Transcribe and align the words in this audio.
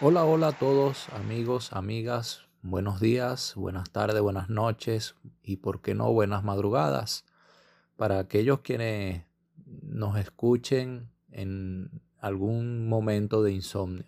Hola, 0.00 0.24
hola 0.24 0.48
a 0.48 0.52
todos 0.52 1.08
amigos, 1.08 1.72
amigas, 1.72 2.42
buenos 2.62 3.00
días, 3.00 3.54
buenas 3.56 3.90
tardes, 3.90 4.20
buenas 4.20 4.48
noches 4.48 5.16
y 5.42 5.56
por 5.56 5.82
qué 5.82 5.92
no 5.96 6.12
buenas 6.12 6.44
madrugadas 6.44 7.24
para 7.96 8.20
aquellos 8.20 8.60
quienes 8.60 9.24
nos 9.82 10.16
escuchen 10.16 11.10
en 11.32 11.90
algún 12.20 12.88
momento 12.88 13.42
de 13.42 13.50
insomnio. 13.50 14.06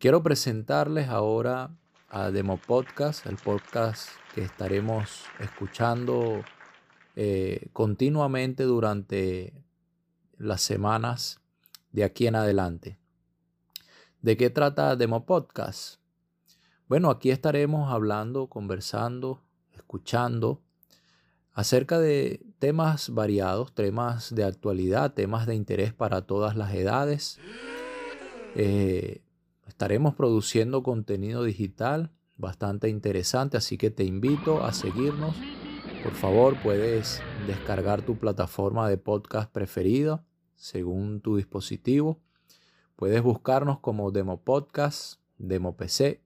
Quiero 0.00 0.24
presentarles 0.24 1.08
ahora 1.08 1.70
a 2.10 2.32
Demo 2.32 2.56
Podcast, 2.56 3.26
el 3.26 3.36
podcast 3.36 4.08
que 4.34 4.42
estaremos 4.42 5.22
escuchando 5.38 6.42
eh, 7.14 7.68
continuamente 7.72 8.64
durante 8.64 9.54
las 10.36 10.62
semanas 10.62 11.38
de 11.92 12.02
aquí 12.02 12.26
en 12.26 12.34
adelante. 12.34 13.03
¿De 14.24 14.38
qué 14.38 14.48
trata 14.48 14.96
Demo 14.96 15.26
Podcast? 15.26 15.96
Bueno, 16.88 17.10
aquí 17.10 17.30
estaremos 17.30 17.92
hablando, 17.92 18.46
conversando, 18.46 19.42
escuchando 19.74 20.62
acerca 21.52 21.98
de 21.98 22.40
temas 22.58 23.10
variados, 23.10 23.74
temas 23.74 24.34
de 24.34 24.44
actualidad, 24.44 25.12
temas 25.12 25.46
de 25.46 25.56
interés 25.56 25.92
para 25.92 26.22
todas 26.22 26.56
las 26.56 26.72
edades. 26.72 27.38
Eh, 28.54 29.20
estaremos 29.68 30.14
produciendo 30.14 30.82
contenido 30.82 31.44
digital 31.44 32.10
bastante 32.38 32.88
interesante, 32.88 33.58
así 33.58 33.76
que 33.76 33.90
te 33.90 34.04
invito 34.04 34.64
a 34.64 34.72
seguirnos. 34.72 35.36
Por 36.02 36.14
favor, 36.14 36.56
puedes 36.62 37.20
descargar 37.46 38.00
tu 38.00 38.16
plataforma 38.16 38.88
de 38.88 38.96
podcast 38.96 39.52
preferida 39.52 40.24
según 40.54 41.20
tu 41.20 41.36
dispositivo 41.36 42.22
Puedes 42.96 43.22
buscarnos 43.22 43.80
como 43.80 44.10
Demo 44.12 44.40
Podcast, 44.40 45.20
Demo 45.38 45.76
PC 45.76 46.22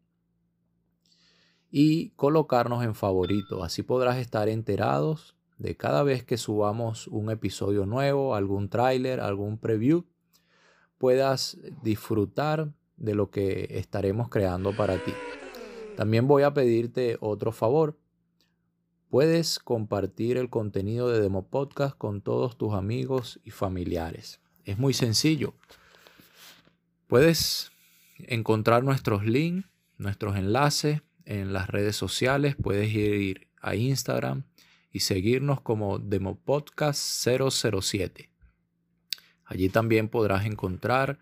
y 1.70 2.10
colocarnos 2.10 2.84
en 2.84 2.95
favorito. 2.95 3.65
Así 3.65 3.82
podrás 3.82 4.18
estar 4.18 4.48
enterados 4.48 5.34
de 5.59 5.76
cada 5.76 6.02
vez 6.02 6.24
que 6.24 6.37
subamos 6.37 7.09
un 7.09 7.30
episodio 7.30 7.84
nuevo, 7.84 8.34
algún 8.34 8.68
tráiler, 8.68 9.20
algún 9.20 9.59
preview, 9.59 10.04
puedas 10.98 11.59
disfrutar 11.82 12.73
de 12.96 13.15
lo 13.15 13.30
que 13.30 13.66
estaremos 13.71 14.28
creando 14.28 14.76
para 14.76 15.02
ti. 15.02 15.12
También 15.96 16.28
voy 16.28 16.45
a 16.45 16.54
pedirte 16.54 17.16
otro 17.21 17.50
favor. 17.50 17.98
Puedes 19.09 19.59
compartir 19.59 20.37
el 20.37 20.50
contenido 20.50 21.09
de 21.09 21.21
Demo 21.21 21.48
Podcast 21.48 21.96
con 21.96 22.21
todos 22.21 22.56
tus 22.56 22.74
amigos 22.74 23.40
y 23.43 23.50
familiares. 23.50 24.40
Es 24.65 24.78
muy 24.78 24.93
sencillo. 24.93 25.54
Puedes 27.09 27.73
encontrar 28.18 28.84
nuestros 28.84 29.24
links, 29.24 29.66
nuestros 29.96 30.37
enlaces 30.37 31.01
en 31.24 31.54
las 31.54 31.68
redes 31.68 31.96
sociales. 31.96 32.54
Puedes 32.54 32.92
ir 32.92 33.48
a 33.62 33.74
Instagram 33.74 34.45
y 34.92 35.00
seguirnos 35.00 35.62
como 35.62 35.98
Demopodcast 35.98 37.26
007. 37.26 38.28
Allí 39.46 39.70
también 39.70 40.09
podrás 40.09 40.45
encontrar 40.45 41.18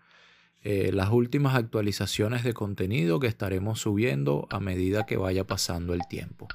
eh, 0.61 0.91
las 0.91 1.09
últimas 1.09 1.55
actualizaciones 1.55 2.43
de 2.43 2.53
contenido 2.53 3.21
que 3.21 3.27
estaremos 3.27 3.79
subiendo 3.79 4.45
a 4.51 4.59
medida 4.59 5.05
que 5.05 5.15
vaya 5.15 5.47
pasando 5.47 5.93
el 5.93 6.01
tiempo. 6.09 6.49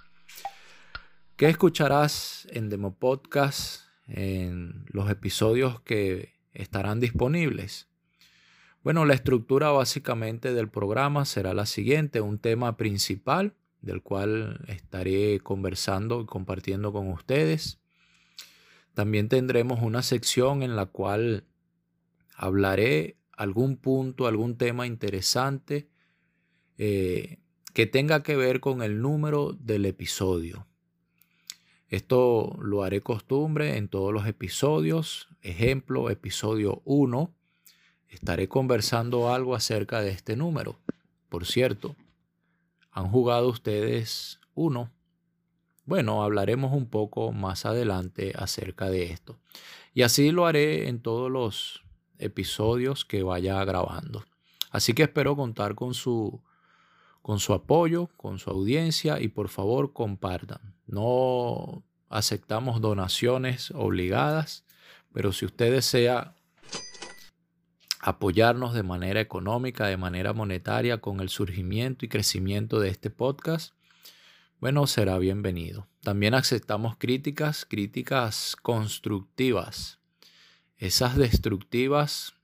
¿Qué 1.36 1.48
escucharás 1.48 2.46
en 2.50 2.69
Demopodcast 2.69 3.84
en 4.08 4.84
los 4.89 5.08
episodios 5.11 5.80
que 5.80 6.34
estarán 6.52 7.00
disponibles? 7.00 7.89
Bueno, 8.83 9.05
la 9.05 9.14
estructura 9.14 9.70
básicamente 9.70 10.52
del 10.55 10.69
programa 10.69 11.25
será 11.25 11.55
la 11.55 11.66
siguiente, 11.66 12.20
un 12.20 12.41
tema 12.41 12.77
principal 12.77 13.55
del 13.80 14.02
cual 14.02 14.64
estaré 14.66 15.39
conversando 15.39 16.20
y 16.20 16.27
compartiendo 16.27 16.92
con 16.92 17.08
ustedes. 17.08 17.78
También 18.92 19.29
tendremos 19.29 19.83
una 19.83 20.02
sección 20.02 20.64
en 20.64 20.74
la 20.74 20.86
cual 20.86 21.45
hablaré 22.34 23.18
algún 23.36 23.77
punto, 23.77 24.27
algún 24.27 24.57
tema 24.57 24.84
interesante 24.84 25.89
eh, 26.77 27.39
que 27.74 27.86
tenga 27.86 28.24
que 28.24 28.34
ver 28.34 28.58
con 28.58 28.83
el 28.83 29.01
número 29.01 29.52
del 29.52 29.86
episodio. 29.86 30.67
Esto 31.89 32.58
lo 32.61 32.83
haré 32.83 33.01
costumbre 33.01 33.77
en 33.77 33.86
todos 33.86 34.12
los 34.12 34.27
episodios. 34.27 35.28
Ejemplo, 35.40 36.11
episodio 36.11 36.83
1 36.84 37.33
estaré 38.12 38.48
conversando 38.48 39.33
algo 39.33 39.55
acerca 39.55 40.00
de 40.00 40.11
este 40.11 40.36
número. 40.36 40.77
Por 41.28 41.46
cierto, 41.46 41.96
¿han 42.90 43.08
jugado 43.08 43.48
ustedes 43.48 44.39
uno? 44.55 44.90
Bueno, 45.84 46.22
hablaremos 46.22 46.72
un 46.72 46.86
poco 46.86 47.33
más 47.33 47.67
adelante 47.67 48.33
acerca 48.36 48.90
de 48.90 49.05
esto. 49.05 49.39
Y 49.95 50.02
así 50.02 50.30
lo 50.30 50.46
haré 50.46 50.89
en 50.89 51.01
todos 51.01 51.30
los 51.30 51.83
episodios 52.18 53.05
que 53.05 53.22
vaya 53.22 53.64
grabando. 53.64 54.24
Así 54.70 54.95
que 54.95 55.02
espero 55.02 55.34
contar 55.34 55.74
con 55.74 55.95
su, 55.95 56.40
con 57.20 57.40
su 57.40 57.52
apoyo, 57.52 58.08
con 58.17 58.39
su 58.39 58.51
audiencia 58.51 59.20
y 59.20 59.28
por 59.28 59.48
favor 59.48 59.92
compartan. 59.92 60.74
No 60.86 61.83
aceptamos 62.08 62.80
donaciones 62.80 63.70
obligadas, 63.72 64.64
pero 65.12 65.33
si 65.33 65.46
usted 65.46 65.72
desea 65.72 66.34
apoyarnos 68.02 68.74
de 68.74 68.83
manera 68.83 69.20
económica, 69.20 69.86
de 69.86 69.96
manera 69.96 70.33
monetaria 70.33 70.98
con 70.98 71.20
el 71.20 71.29
surgimiento 71.29 72.05
y 72.05 72.08
crecimiento 72.08 72.80
de 72.80 72.89
este 72.89 73.11
podcast, 73.11 73.74
bueno, 74.61 74.86
será 74.89 75.18
bienvenido. 75.18 75.86
También 76.02 76.35
aceptamos 76.35 76.96
críticas, 76.96 77.64
críticas 77.64 78.57
constructivas. 78.61 80.01
Esas 80.79 81.17
destructivas 81.17 82.35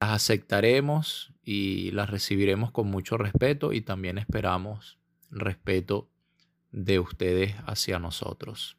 las 0.00 0.10
aceptaremos 0.10 1.32
y 1.44 1.92
las 1.92 2.10
recibiremos 2.10 2.72
con 2.72 2.88
mucho 2.88 3.16
respeto 3.16 3.72
y 3.72 3.80
también 3.80 4.18
esperamos 4.18 4.98
respeto 5.30 6.08
de 6.72 6.98
ustedes 6.98 7.54
hacia 7.66 8.00
nosotros. 8.00 8.76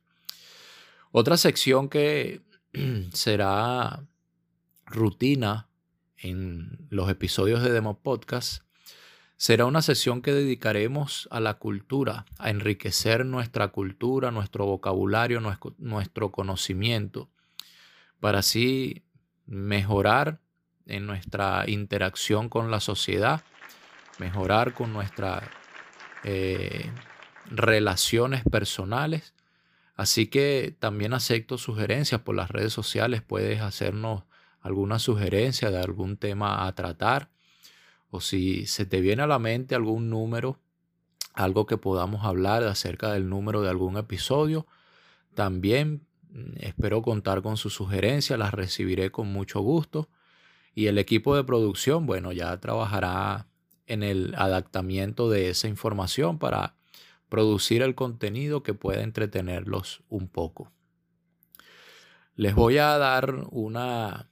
Otra 1.11 1.37
sección 1.37 1.87
que 1.87 2.41
será 3.13 4.03
rutina 4.85 5.67
en 6.17 6.87
los 6.89 7.09
episodios 7.09 7.63
de 7.63 7.71
Demo 7.71 7.99
Podcast 7.99 8.63
será 9.43 9.65
una 9.65 9.81
sesión 9.81 10.21
que 10.21 10.31
dedicaremos 10.31 11.27
a 11.29 11.41
la 11.41 11.55
cultura, 11.55 12.25
a 12.37 12.49
enriquecer 12.49 13.25
nuestra 13.25 13.67
cultura, 13.69 14.31
nuestro 14.31 14.65
vocabulario, 14.65 15.41
nuestro, 15.77 16.31
conocimiento, 16.31 17.29
para 18.21 18.39
así 18.39 19.03
mejorar 19.45 20.39
en 20.85 21.07
nuestra 21.07 21.65
interacción 21.67 22.47
con 22.47 22.71
la 22.71 22.79
sociedad, 22.79 23.43
mejorar 24.17 24.73
con 24.73 24.93
nuestras 24.93 25.43
eh, 26.23 26.89
relaciones 27.47 28.43
personales. 28.49 29.33
Así 29.95 30.27
que 30.27 30.73
también 30.79 31.13
acepto 31.13 31.57
sugerencias 31.57 32.21
por 32.21 32.35
las 32.35 32.49
redes 32.49 32.71
sociales. 32.71 33.21
Puedes 33.21 33.59
hacernos 33.59 34.23
alguna 34.63 34.97
sugerencia 34.97 35.69
de 35.69 35.77
algún 35.77 36.17
tema 36.17 36.65
a 36.65 36.73
tratar 36.73 37.29
o 38.09 38.21
si 38.21 38.67
se 38.67 38.85
te 38.85 39.01
viene 39.01 39.23
a 39.23 39.27
la 39.27 39.39
mente 39.39 39.73
algún 39.73 40.09
número, 40.09 40.59
algo 41.33 41.65
que 41.65 41.77
podamos 41.77 42.23
hablar 42.25 42.63
acerca 42.63 43.11
del 43.11 43.27
número 43.27 43.61
de 43.61 43.69
algún 43.69 43.97
episodio, 43.97 44.67
también 45.33 46.05
mm, 46.29 46.57
espero 46.59 47.01
contar 47.01 47.41
con 47.41 47.57
su 47.57 47.71
sugerencia, 47.71 48.37
las 48.37 48.53
recibiré 48.53 49.09
con 49.09 49.33
mucho 49.33 49.61
gusto. 49.61 50.09
Y 50.75 50.87
el 50.87 50.99
equipo 50.99 51.35
de 51.35 51.43
producción, 51.43 52.05
bueno, 52.05 52.31
ya 52.31 52.59
trabajará 52.59 53.47
en 53.87 54.03
el 54.03 54.35
adaptamiento 54.37 55.29
de 55.29 55.49
esa 55.49 55.67
información 55.67 56.37
para 56.37 56.75
producir 57.29 57.81
el 57.81 57.95
contenido 57.95 58.61
que 58.61 58.75
pueda 58.75 59.01
entretenerlos 59.01 60.03
un 60.09 60.27
poco. 60.27 60.71
Les 62.35 62.53
voy 62.53 62.77
a 62.77 62.97
dar 62.99 63.47
una 63.49 64.29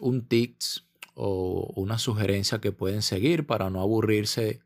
un 0.00 0.26
tips 0.26 0.86
o 1.14 1.72
una 1.76 1.98
sugerencia 1.98 2.60
que 2.60 2.72
pueden 2.72 3.02
seguir 3.02 3.46
para 3.46 3.70
no 3.70 3.80
aburrirse 3.80 4.60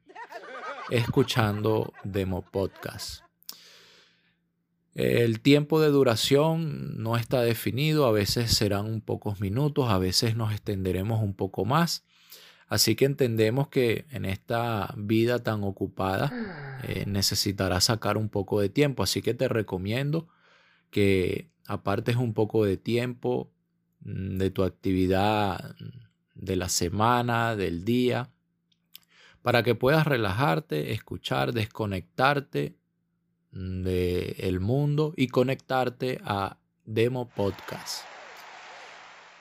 escuchando 0.91 1.93
demo 2.05 2.43
podcast. 2.43 3.23
El 4.95 5.41
tiempo 5.41 5.81
de 5.81 5.89
duración 5.89 7.03
no 7.03 7.17
está 7.17 7.41
definido, 7.41 8.05
a 8.05 8.13
veces 8.13 8.53
serán 8.53 9.01
pocos 9.01 9.41
minutos, 9.41 9.89
a 9.89 9.97
veces 9.97 10.37
nos 10.37 10.53
extenderemos 10.53 11.23
un 11.23 11.35
poco 11.35 11.65
más. 11.65 12.05
Así 12.69 12.95
que 12.95 13.07
entendemos 13.07 13.69
que 13.69 14.07
en 14.11 14.27
esta 14.27 14.95
vida 14.97 15.43
tan 15.43 15.65
ocupada 15.65 16.81
eh, 16.85 17.05
necesitará 17.07 17.81
sacar 17.81 18.19
un 18.19 18.29
poco 18.29 18.61
de 18.61 18.69
tiempo. 18.69 19.03
Así 19.03 19.23
que 19.23 19.33
te 19.35 19.49
recomiendo 19.49 20.29
que 20.91 21.51
apartes 21.67 22.17
un 22.17 22.35
poco 22.35 22.65
de 22.65 22.77
tiempo 22.77 23.51
de 24.05 24.51
tu 24.51 24.65
actividad 24.65 25.77
de 26.35 26.57
la 26.57 26.69
semana, 26.69 27.57
del 27.57 27.85
día, 27.85 28.31
para 29.43 29.63
que 29.63 29.75
puedas 29.75 30.07
relajarte, 30.07 30.93
escuchar, 30.93 31.53
desconectarte 31.53 32.77
del 33.51 34.61
mundo 34.61 35.13
y 35.17 35.29
conectarte 35.29 36.21
a 36.25 36.59
Demo 36.85 37.29
Podcast. 37.29 38.05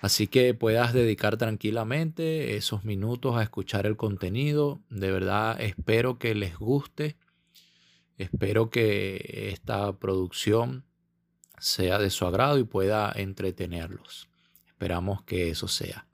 Así 0.02 0.26
que 0.26 0.56
puedas 0.56 0.94
dedicar 0.94 1.38
tranquilamente 1.38 2.58
esos 2.58 2.84
minutos 2.84 3.38
a 3.38 3.44
escuchar 3.44 3.86
el 3.86 3.98
contenido. 3.98 4.82
De 4.90 5.12
verdad 5.12 5.62
espero 5.62 6.18
que 6.18 6.34
les 6.34 6.58
guste. 6.58 7.18
Espero 8.18 8.72
que 8.72 9.52
esta 9.54 9.98
producción 10.00 10.86
sea 11.60 12.00
de 12.00 12.10
su 12.10 12.26
agrado 12.26 12.58
y 12.58 12.64
pueda 12.64 13.12
entretenerlos. 13.16 14.31
Esperamos 14.82 15.22
que 15.26 15.52
eso 15.52 15.68
sea. 15.68 16.08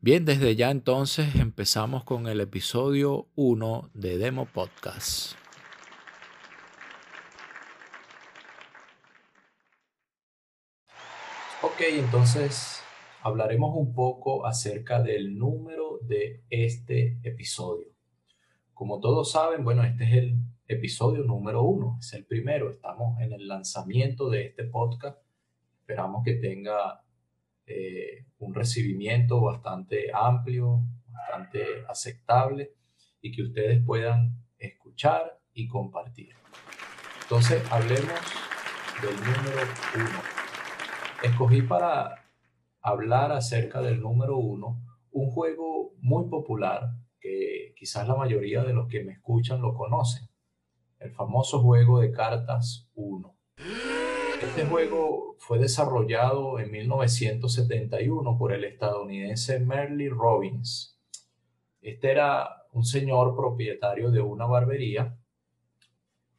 Bien, 0.00 0.24
desde 0.24 0.54
ya 0.54 0.70
entonces 0.70 1.34
empezamos 1.34 2.04
con 2.04 2.28
el 2.28 2.40
episodio 2.40 3.26
1 3.34 3.90
de 3.94 4.16
Demo 4.16 4.46
Podcast. 4.46 5.32
Ok, 11.62 11.80
entonces 11.90 12.80
hablaremos 13.22 13.76
un 13.76 13.92
poco 13.92 14.46
acerca 14.46 15.02
del 15.02 15.36
número 15.36 15.98
de 16.00 16.44
este 16.50 17.18
episodio. 17.24 17.88
Como 18.72 19.00
todos 19.00 19.32
saben, 19.32 19.64
bueno, 19.64 19.82
este 19.82 20.04
es 20.04 20.12
el 20.12 20.36
episodio 20.68 21.24
número 21.24 21.64
uno, 21.64 21.96
es 21.98 22.12
el 22.12 22.24
primero. 22.24 22.70
Estamos 22.70 23.20
en 23.20 23.32
el 23.32 23.48
lanzamiento 23.48 24.30
de 24.30 24.46
este 24.46 24.62
podcast. 24.62 25.18
Esperamos 25.80 26.22
que 26.24 26.34
tenga 26.34 27.00
eh, 27.66 28.26
un 28.38 28.54
recibimiento 28.54 29.40
bastante 29.40 30.10
amplio, 30.12 30.82
bastante 31.08 31.84
aceptable 31.88 32.72
y 33.20 33.32
que 33.32 33.42
ustedes 33.42 33.82
puedan 33.84 34.44
escuchar 34.58 35.40
y 35.52 35.66
compartir. 35.66 36.34
Entonces, 37.22 37.62
hablemos 37.70 38.20
del 39.00 39.16
número 39.16 39.62
uno. 39.96 40.20
Escogí 41.22 41.62
para 41.62 42.24
hablar 42.82 43.32
acerca 43.32 43.80
del 43.80 44.00
número 44.00 44.36
uno, 44.36 44.82
un 45.10 45.30
juego 45.30 45.94
muy 46.00 46.28
popular 46.28 46.90
que 47.18 47.72
quizás 47.76 48.06
la 48.06 48.14
mayoría 48.14 48.62
de 48.62 48.74
los 48.74 48.88
que 48.88 49.02
me 49.02 49.12
escuchan 49.12 49.62
lo 49.62 49.72
conocen, 49.72 50.28
el 50.98 51.12
famoso 51.12 51.62
juego 51.62 52.00
de 52.00 52.12
cartas 52.12 52.90
1. 52.94 53.34
Este 54.44 54.66
juego 54.66 55.36
fue 55.38 55.58
desarrollado 55.58 56.58
en 56.58 56.70
1971 56.70 58.36
por 58.36 58.52
el 58.52 58.64
estadounidense 58.64 59.58
Merle 59.58 60.10
Robbins. 60.10 61.00
Este 61.80 62.10
era 62.10 62.66
un 62.72 62.84
señor 62.84 63.34
propietario 63.34 64.10
de 64.10 64.20
una 64.20 64.44
barbería 64.44 65.16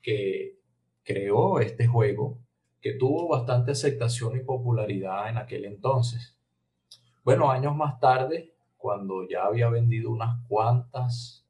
que 0.03 0.59
creó 1.03 1.59
este 1.59 1.87
juego 1.87 2.37
que 2.79 2.93
tuvo 2.93 3.27
bastante 3.27 3.71
aceptación 3.71 4.37
y 4.37 4.41
popularidad 4.41 5.27
en 5.27 5.39
aquel 5.39 5.65
entonces. 5.65 6.37
Bueno, 7.23 7.49
años 7.49 7.75
más 7.75 7.99
tarde, 7.99 8.53
cuando 8.77 9.27
ya 9.27 9.45
había 9.45 9.67
vendido 9.69 10.11
unas 10.11 10.45
cuantas 10.47 11.43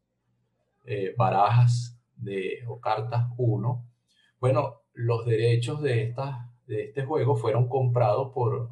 eh, 0.85 1.13
barajas 1.17 1.99
de, 2.15 2.63
o 2.65 2.79
cartas 2.79 3.27
1, 3.37 3.85
bueno, 4.39 4.84
los 4.95 5.25
derechos 5.25 5.81
de, 5.81 6.03
esta, 6.03 6.49
de 6.67 6.85
este 6.85 7.05
juego 7.05 7.35
fueron 7.35 7.67
comprados 7.67 8.31
por 8.33 8.71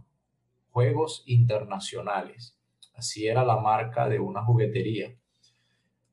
Juegos 0.72 1.24
Internacionales. 1.28 2.58
Así 2.96 3.28
era 3.28 3.44
la 3.46 3.58
marca 3.58 4.10
de 4.10 4.20
una 4.20 4.44
juguetería. 4.44 5.14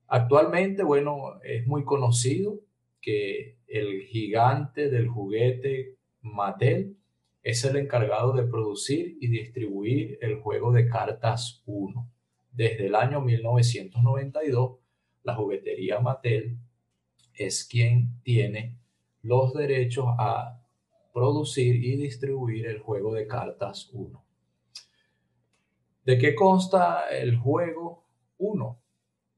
Actualmente, 0.08 0.82
bueno, 0.82 1.40
es 1.42 1.66
muy 1.66 1.84
conocido 1.84 2.58
que 3.00 3.56
el 3.68 4.02
gigante 4.02 4.90
del 4.90 5.08
juguete 5.08 5.96
Mattel 6.20 6.96
es 7.42 7.64
el 7.64 7.76
encargado 7.76 8.32
de 8.32 8.42
producir 8.42 9.16
y 9.20 9.28
distribuir 9.28 10.18
el 10.20 10.40
juego 10.40 10.72
de 10.72 10.88
cartas 10.88 11.62
1. 11.66 12.10
Desde 12.52 12.86
el 12.86 12.96
año 12.96 13.20
1992, 13.20 14.78
la 15.22 15.36
juguetería 15.36 16.00
Mattel 16.00 16.58
es 17.32 17.64
quien 17.64 18.20
tiene 18.22 18.79
los 19.22 19.52
derechos 19.54 20.06
a 20.18 20.60
producir 21.12 21.76
y 21.76 21.96
distribuir 21.96 22.66
el 22.66 22.80
juego 22.80 23.14
de 23.14 23.26
cartas 23.26 23.90
1. 23.92 24.24
¿De 26.04 26.18
qué 26.18 26.34
consta 26.34 27.08
el 27.10 27.36
juego 27.36 28.04
1? 28.38 28.80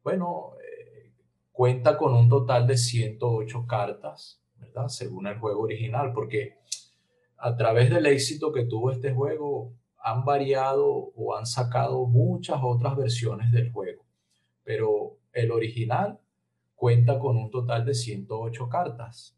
Bueno, 0.05 0.53
eh, 0.61 1.13
cuenta 1.51 1.97
con 1.97 2.15
un 2.15 2.29
total 2.29 2.67
de 2.67 2.77
108 2.77 3.67
cartas, 3.67 4.43
¿verdad? 4.57 4.89
Según 4.89 5.27
el 5.27 5.39
juego 5.39 5.63
original, 5.63 6.13
porque 6.13 6.59
a 7.37 7.57
través 7.57 7.91
del 7.91 8.07
éxito 8.07 8.53
que 8.53 8.65
tuvo 8.65 8.93
este 8.93 9.13
juego, 9.13 9.73
han 10.03 10.25
variado 10.25 10.87
o 10.87 11.37
han 11.37 11.47
sacado 11.47 12.07
muchas 12.07 12.59
otras 12.63 12.97
versiones 12.97 13.51
del 13.53 13.73
juego. 13.73 14.05
Pero 14.65 15.19
el 15.33 15.53
original 15.53 16.21
cuenta 16.75 17.19
con 17.19 17.37
un 17.37 17.51
total 17.51 17.85
de 17.85 17.95
108 17.95 18.69
cartas. 18.69 19.37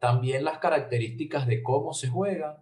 También 0.00 0.44
las 0.44 0.58
características 0.58 1.46
de 1.46 1.62
cómo 1.62 1.92
se 1.92 2.08
juegan 2.08 2.56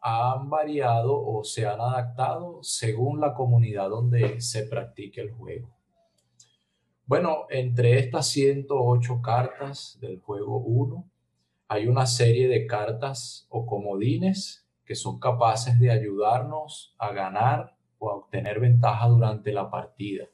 han 0.00 0.48
variado 0.48 1.14
o 1.14 1.44
se 1.44 1.66
han 1.66 1.80
adaptado 1.80 2.60
según 2.62 3.20
la 3.20 3.34
comunidad 3.34 3.90
donde 3.90 4.40
se 4.40 4.64
practique 4.64 5.20
el 5.20 5.30
juego. 5.32 5.70
Bueno, 7.04 7.46
entre 7.50 7.98
estas 7.98 8.26
108 8.28 9.20
cartas 9.20 9.98
del 10.00 10.18
juego 10.20 10.58
1, 10.60 11.08
hay 11.68 11.86
una 11.86 12.06
serie 12.06 12.48
de 12.48 12.66
cartas 12.66 13.46
o 13.50 13.66
comodines 13.66 14.66
que 14.86 14.94
son 14.94 15.20
capaces 15.20 15.78
de 15.78 15.90
ayudarnos 15.90 16.96
a 16.98 17.12
ganar 17.12 17.76
o 17.98 18.10
a 18.10 18.16
obtener 18.16 18.60
ventaja 18.60 19.08
durante 19.08 19.52
la 19.52 19.70
partida. 19.70 20.24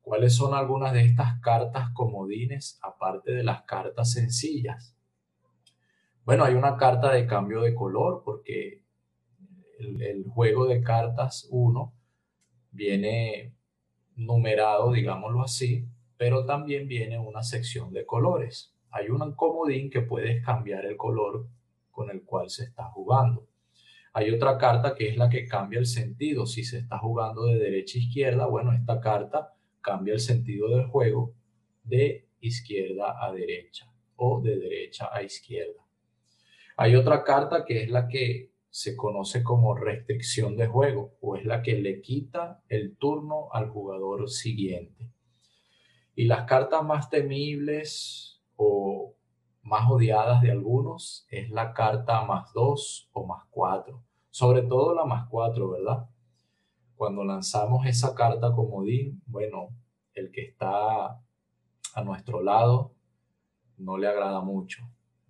¿Cuáles 0.00 0.34
son 0.34 0.54
algunas 0.54 0.94
de 0.94 1.02
estas 1.02 1.38
cartas 1.40 1.90
comodines 1.92 2.78
aparte 2.82 3.32
de 3.32 3.44
las 3.44 3.62
cartas 3.62 4.12
sencillas? 4.12 4.95
Bueno, 6.26 6.44
hay 6.44 6.54
una 6.54 6.76
carta 6.76 7.12
de 7.12 7.26
cambio 7.26 7.62
de 7.62 7.74
color 7.74 8.22
porque 8.22 8.82
el, 9.78 10.26
juego 10.28 10.66
de 10.66 10.82
cartas 10.82 11.48
1 11.50 11.94
viene 12.72 13.54
numerado, 14.16 14.92
digámoslo 14.92 15.42
así, 15.42 15.86
pero 16.18 16.44
también 16.44 16.86
viene 16.86 17.18
una 17.18 17.42
sección 17.42 17.94
de 17.94 18.04
colores 18.04 18.76
hay 18.96 19.10
un 19.10 19.32
comodín 19.32 19.90
que 19.90 20.00
puedes 20.00 20.42
cambiar 20.42 20.86
el 20.86 20.96
color 20.96 21.46
con 21.90 22.10
el 22.10 22.22
cual 22.22 22.48
se 22.48 22.64
está 22.64 22.84
jugando. 22.84 23.46
Hay 24.14 24.30
otra 24.30 24.56
carta 24.56 24.94
que 24.94 25.08
es 25.08 25.18
la 25.18 25.28
que 25.28 25.46
cambia 25.46 25.78
el 25.78 25.86
sentido. 25.86 26.46
Si 26.46 26.64
se 26.64 26.78
está 26.78 26.98
jugando 26.98 27.44
de 27.44 27.58
derecha 27.58 27.98
a 27.98 28.02
izquierda, 28.02 28.46
bueno, 28.46 28.72
esta 28.72 28.98
carta 29.00 29.54
cambia 29.82 30.14
el 30.14 30.20
sentido 30.20 30.68
del 30.70 30.86
juego 30.86 31.34
de 31.84 32.26
izquierda 32.40 33.22
a 33.22 33.32
derecha 33.32 33.92
o 34.16 34.40
de 34.40 34.56
derecha 34.56 35.10
a 35.12 35.22
izquierda. 35.22 35.85
Hay 36.76 36.94
otra 36.94 37.24
carta 37.24 37.64
que 37.64 37.82
es 37.82 37.90
la 37.90 38.06
que 38.06 38.52
se 38.68 38.94
conoce 38.94 39.42
como 39.42 39.74
restricción 39.74 40.56
de 40.56 40.66
juego 40.66 41.14
o 41.22 41.36
es 41.36 41.46
la 41.46 41.62
que 41.62 41.80
le 41.80 42.02
quita 42.02 42.62
el 42.68 42.98
turno 42.98 43.48
al 43.52 43.70
jugador 43.70 44.28
siguiente. 44.28 45.10
Y 46.14 46.26
las 46.26 46.44
cartas 46.44 46.84
más 46.84 47.08
temibles 47.08 48.42
o 48.56 49.14
más 49.62 49.90
odiadas 49.90 50.42
de 50.42 50.50
algunos 50.50 51.26
es 51.30 51.48
la 51.50 51.72
carta 51.72 52.22
más 52.24 52.52
2 52.52 53.08
o 53.12 53.26
más 53.26 53.46
4. 53.50 54.04
Sobre 54.30 54.60
todo 54.60 54.94
la 54.94 55.06
más 55.06 55.26
4, 55.30 55.70
¿verdad? 55.70 56.10
Cuando 56.94 57.24
lanzamos 57.24 57.86
esa 57.86 58.14
carta 58.14 58.52
comodín, 58.52 59.22
bueno, 59.24 59.70
el 60.12 60.30
que 60.30 60.42
está 60.42 61.06
a 61.94 62.04
nuestro 62.04 62.42
lado 62.42 62.94
no 63.78 63.96
le 63.96 64.06
agrada 64.08 64.42
mucho, 64.42 64.86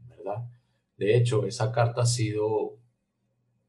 ¿verdad? 0.09 0.49
De 0.97 1.17
hecho, 1.17 1.45
esa 1.47 1.73
carta 1.73 2.03
ha 2.03 2.07
sido 2.07 2.79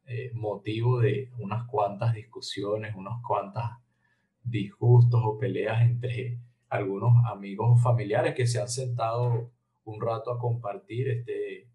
eh, 0.06 0.32
motivo 0.34 1.00
de 1.00 1.32
unas 1.38 1.68
cuantas 1.68 2.14
discusiones, 2.14 2.96
unas 2.96 3.22
cuantas 3.28 3.72
disgustos 4.44 5.22
o 5.24 5.38
peleas 5.38 5.82
entre 5.82 6.40
algunos 6.70 7.26
amigos 7.26 7.68
o 7.72 7.78
familiares 7.78 8.34
que 8.34 8.48
se 8.48 8.62
han 8.62 8.70
sentado 8.70 9.52
un 9.84 10.02
rato 10.02 10.32
a 10.32 10.40
compartir 10.40 11.10
este, 11.10 11.70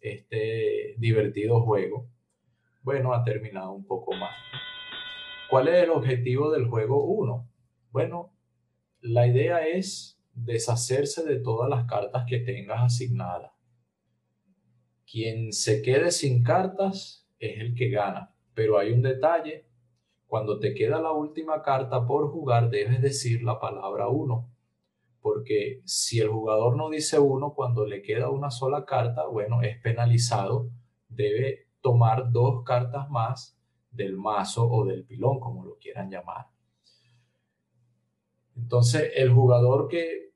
este 0.00 0.94
divertido 0.98 1.62
juego. 1.62 2.08
Bueno, 2.82 3.12
ha 3.12 3.22
terminado 3.22 3.72
un 3.72 3.86
poco 3.86 4.12
más. 4.12 4.34
¿Cuál 5.48 5.68
es 5.68 5.84
el 5.84 5.90
objetivo 5.90 6.50
del 6.50 6.66
juego 6.66 7.04
1? 7.04 7.48
Bueno, 7.90 8.32
la 9.00 9.26
idea 9.26 9.66
es 9.66 10.18
deshacerse 10.32 11.24
de 11.24 11.40
todas 11.40 11.68
las 11.68 11.84
cartas 11.84 12.24
que 12.26 12.38
tengas 12.38 12.80
asignadas. 12.82 13.51
Quien 15.12 15.52
se 15.52 15.82
quede 15.82 16.10
sin 16.10 16.42
cartas 16.42 17.28
es 17.38 17.60
el 17.60 17.74
que 17.74 17.90
gana, 17.90 18.34
pero 18.54 18.78
hay 18.78 18.92
un 18.92 19.02
detalle. 19.02 19.66
Cuando 20.26 20.58
te 20.58 20.72
queda 20.72 21.02
la 21.02 21.12
última 21.12 21.60
carta 21.60 22.06
por 22.06 22.30
jugar, 22.30 22.70
debes 22.70 23.02
decir 23.02 23.42
la 23.42 23.60
palabra 23.60 24.08
1. 24.08 24.48
Porque 25.20 25.82
si 25.84 26.18
el 26.18 26.28
jugador 26.28 26.78
no 26.78 26.88
dice 26.88 27.18
1 27.18 27.52
cuando 27.52 27.84
le 27.84 28.00
queda 28.00 28.30
una 28.30 28.50
sola 28.50 28.86
carta, 28.86 29.26
bueno, 29.26 29.60
es 29.60 29.78
penalizado. 29.82 30.70
Debe 31.10 31.66
tomar 31.82 32.32
dos 32.32 32.64
cartas 32.64 33.10
más 33.10 33.58
del 33.90 34.16
mazo 34.16 34.66
o 34.66 34.86
del 34.86 35.04
pilón, 35.04 35.40
como 35.40 35.62
lo 35.62 35.76
quieran 35.76 36.10
llamar. 36.10 36.46
Entonces, 38.56 39.12
el 39.14 39.30
jugador 39.30 39.88
que 39.88 40.32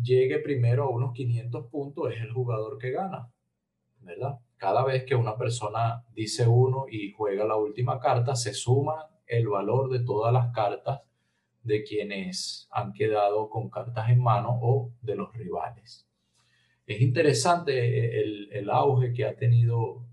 llegue 0.00 0.38
primero 0.38 0.84
a 0.84 0.88
unos 0.88 1.12
500 1.12 1.66
puntos 1.66 2.10
es 2.14 2.22
el 2.22 2.32
jugador 2.32 2.78
que 2.78 2.92
gana, 2.92 3.30
Cada 4.56 4.84
vez 4.84 5.04
que 5.04 5.14
una 5.14 5.36
persona 5.36 6.04
dice 6.14 6.46
uno 6.46 6.86
y 6.90 7.12
juega 7.12 7.44
la 7.44 7.56
última 7.56 7.98
carta, 7.98 8.34
se 8.34 8.54
suma 8.54 9.08
el 9.26 9.48
valor 9.48 9.90
de 9.90 10.04
todas 10.04 10.32
las 10.32 10.52
cartas 10.52 11.00
de 11.62 11.82
quienes 11.82 12.68
han 12.70 12.92
quedado 12.92 13.50
con 13.50 13.68
cartas 13.68 14.08
en 14.08 14.22
mano 14.22 14.58
o 14.62 14.92
de 15.02 15.16
los 15.16 15.32
rivales. 15.34 16.06
Es 16.86 17.00
interesante 17.00 18.20
el, 18.20 18.48
el 18.52 18.70
auge 18.70 19.12
que 19.12 19.24
ha 19.24 19.36
tenido 19.36 20.06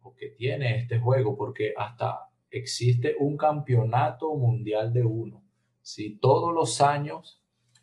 o 0.00 0.14
que 0.16 0.28
tiene 0.28 0.78
este 0.78 0.98
juego 0.98 1.36
porque 1.36 1.74
hasta 1.76 2.30
existe 2.50 3.14
un 3.18 3.36
campeonato 3.36 4.34
mundial 4.34 4.92
de 4.92 5.04
uno. 5.04 5.42
Si 5.82 6.16
todos 6.18 6.54
los 6.54 6.80
años 6.80 7.42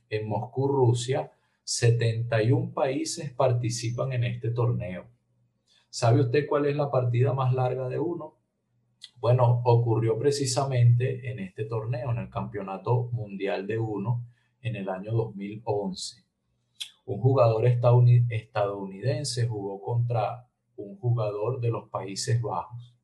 en 0.10 0.28
Moscú, 0.28 0.68
Rusia, 0.68 1.32
71 1.64 2.74
países 2.74 3.32
participan 3.32 4.14
en 4.14 4.24
este 4.24 4.50
torneo. 4.50 5.11
¿Sabe 5.94 6.22
usted 6.22 6.48
cuál 6.48 6.68
es 6.68 6.76
la 6.78 6.90
partida 6.90 7.34
más 7.34 7.54
larga 7.54 7.90
de 7.90 8.00
uno? 8.00 8.38
Bueno, 9.20 9.62
ocurrió 9.66 10.18
precisamente 10.18 11.30
en 11.30 11.40
este 11.40 11.66
torneo, 11.66 12.12
en 12.12 12.20
el 12.20 12.30
Campeonato 12.30 13.10
Mundial 13.12 13.68
de 13.68 13.78
Uno, 13.78 14.26
en 14.62 14.78
el 14.78 14.88
año 14.88 15.12
2011. 15.12 16.24
Un 17.08 17.20
jugador 17.20 17.66
estadounidense 17.66 19.50
jugó 19.50 19.82
contra 19.82 20.48
un 20.78 20.98
jugador 20.98 21.60
de 21.60 21.72
los 21.72 21.90
Países 21.90 22.42
Bajos. 22.42 22.96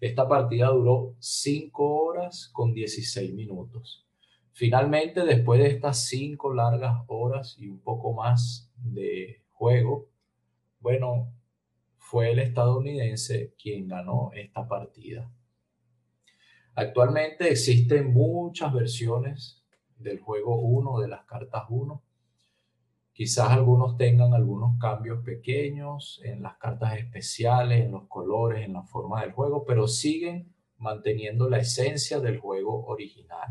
Esta 0.00 0.26
partida 0.26 0.70
duró 0.70 1.14
5 1.20 2.02
horas 2.02 2.50
con 2.52 2.74
16 2.74 3.32
minutos. 3.32 4.04
Finalmente, 4.50 5.24
después 5.24 5.60
de 5.60 5.68
estas 5.68 6.04
5 6.06 6.52
largas 6.52 7.00
horas 7.06 7.56
y 7.60 7.68
un 7.68 7.78
poco 7.78 8.12
más 8.12 8.72
de 8.74 9.44
juego, 9.52 10.08
bueno, 10.80 11.32
fue 12.10 12.30
el 12.30 12.38
estadounidense 12.38 13.52
quien 13.62 13.86
ganó 13.86 14.30
esta 14.32 14.66
partida. 14.66 15.30
Actualmente 16.74 17.50
existen 17.50 18.14
muchas 18.14 18.72
versiones 18.72 19.62
del 19.98 20.18
juego 20.18 20.58
1, 20.58 21.00
de 21.00 21.08
las 21.08 21.26
cartas 21.26 21.64
1. 21.68 22.02
Quizás 23.12 23.50
algunos 23.50 23.98
tengan 23.98 24.32
algunos 24.32 24.78
cambios 24.78 25.22
pequeños 25.22 26.18
en 26.24 26.42
las 26.42 26.56
cartas 26.56 26.96
especiales, 26.96 27.84
en 27.84 27.92
los 27.92 28.08
colores, 28.08 28.64
en 28.64 28.72
la 28.72 28.84
forma 28.84 29.20
del 29.20 29.32
juego, 29.32 29.66
pero 29.66 29.86
siguen 29.86 30.54
manteniendo 30.78 31.50
la 31.50 31.58
esencia 31.58 32.20
del 32.20 32.38
juego 32.38 32.86
original. 32.86 33.50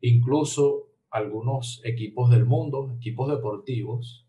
Incluso 0.00 0.92
algunos 1.10 1.80
equipos 1.84 2.30
del 2.30 2.44
mundo, 2.44 2.94
equipos 2.96 3.28
deportivos, 3.28 4.25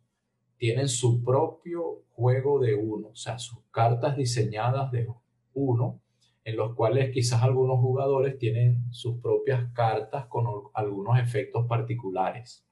tienen 0.58 0.90
su 0.90 1.24
propio 1.24 2.04
juego 2.14 2.60
de 2.60 2.76
uno, 2.76 3.10
o 3.10 3.16
sea, 3.16 3.38
sus 3.38 3.60
cartas 3.72 4.18
diseñadas 4.18 4.92
de 4.92 5.08
uno, 5.54 6.02
en 6.44 6.56
los 6.56 6.76
cuales 6.76 7.12
quizás 7.12 7.44
algunos 7.44 7.80
jugadores 7.80 8.38
tienen 8.38 8.92
sus 8.92 9.20
propias 9.22 9.72
cartas 9.74 10.28
con 10.28 10.46
algunos 10.74 11.20
efectos 11.20 11.68
particulares. 11.68 12.66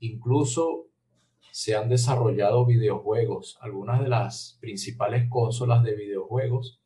Incluso 0.00 0.86
se 1.50 1.76
han 1.76 1.88
desarrollado 1.88 2.66
videojuegos. 2.66 3.58
Algunas 3.60 4.02
de 4.02 4.08
las 4.08 4.58
principales 4.60 5.28
consolas 5.28 5.82
de 5.82 5.94
videojuegos 5.94 6.80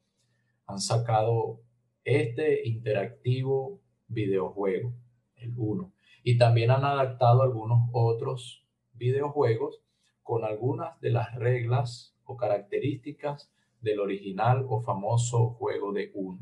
han 0.67 0.81
sacado 0.81 1.61
este 2.05 2.67
interactivo 2.69 3.81
videojuego, 4.09 4.95
el 5.37 5.55
1. 5.57 5.93
Y 6.23 6.39
también 6.39 6.71
han 6.71 6.85
adaptado 6.85 7.43
algunos 7.43 7.89
otros 7.93 8.64
videojuegos 8.95 9.81
con 10.23 10.45
algunas 10.45 11.01
de 11.01 11.11
las 11.11 11.35
reglas 11.35 12.15
o 12.25 12.37
características 12.37 13.51
del 13.81 14.01
original 14.01 14.65
o 14.69 14.81
famoso 14.81 15.51
juego 15.51 15.93
de 15.93 16.11
uno. 16.15 16.41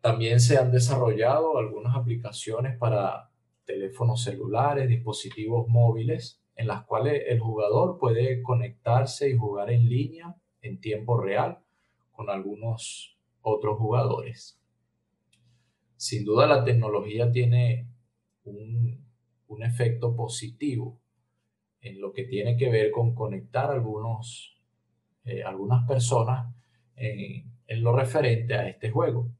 También 0.00 0.40
se 0.40 0.58
han 0.58 0.70
desarrollado 0.70 1.58
algunas 1.58 1.96
aplicaciones 1.96 2.76
para 2.78 3.30
teléfonos 3.64 4.22
celulares, 4.22 4.88
dispositivos 4.88 5.68
móviles, 5.68 6.40
en 6.56 6.66
las 6.66 6.84
cuales 6.84 7.22
el 7.28 7.38
jugador 7.38 7.98
puede 7.98 8.42
conectarse 8.42 9.30
y 9.30 9.36
jugar 9.36 9.70
en 9.70 9.88
línea 9.88 10.34
en 10.62 10.80
tiempo 10.80 11.20
real 11.20 11.58
con 12.12 12.30
algunos 12.30 13.16
otros 13.42 13.78
jugadores. 13.78 14.58
Sin 15.96 16.24
duda 16.24 16.46
la 16.46 16.64
tecnología 16.64 17.30
tiene 17.30 17.86
un 18.44 19.07
un 19.48 19.62
efecto 19.62 20.14
positivo 20.14 21.00
en 21.80 22.00
lo 22.00 22.12
que 22.12 22.24
tiene 22.24 22.56
que 22.56 22.70
ver 22.70 22.90
con 22.90 23.14
conectar 23.14 23.70
algunos, 23.70 24.56
eh, 25.24 25.42
algunas 25.42 25.86
personas 25.86 26.54
en, 26.96 27.50
en 27.66 27.82
lo 27.82 27.94
referente 27.94 28.54
a 28.54 28.68
este 28.68 28.90
juego. 28.90 29.30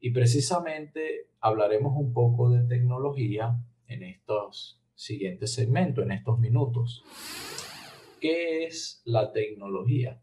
Y 0.00 0.10
precisamente 0.10 1.28
hablaremos 1.40 1.92
un 1.96 2.12
poco 2.12 2.50
de 2.50 2.66
tecnología 2.66 3.58
en 3.86 4.02
estos 4.02 4.80
siguientes 4.94 5.52
segmentos, 5.54 6.04
en 6.04 6.12
estos 6.12 6.38
minutos. 6.38 7.04
¿Qué 8.20 8.64
es 8.64 9.02
la 9.04 9.32
tecnología? 9.32 10.20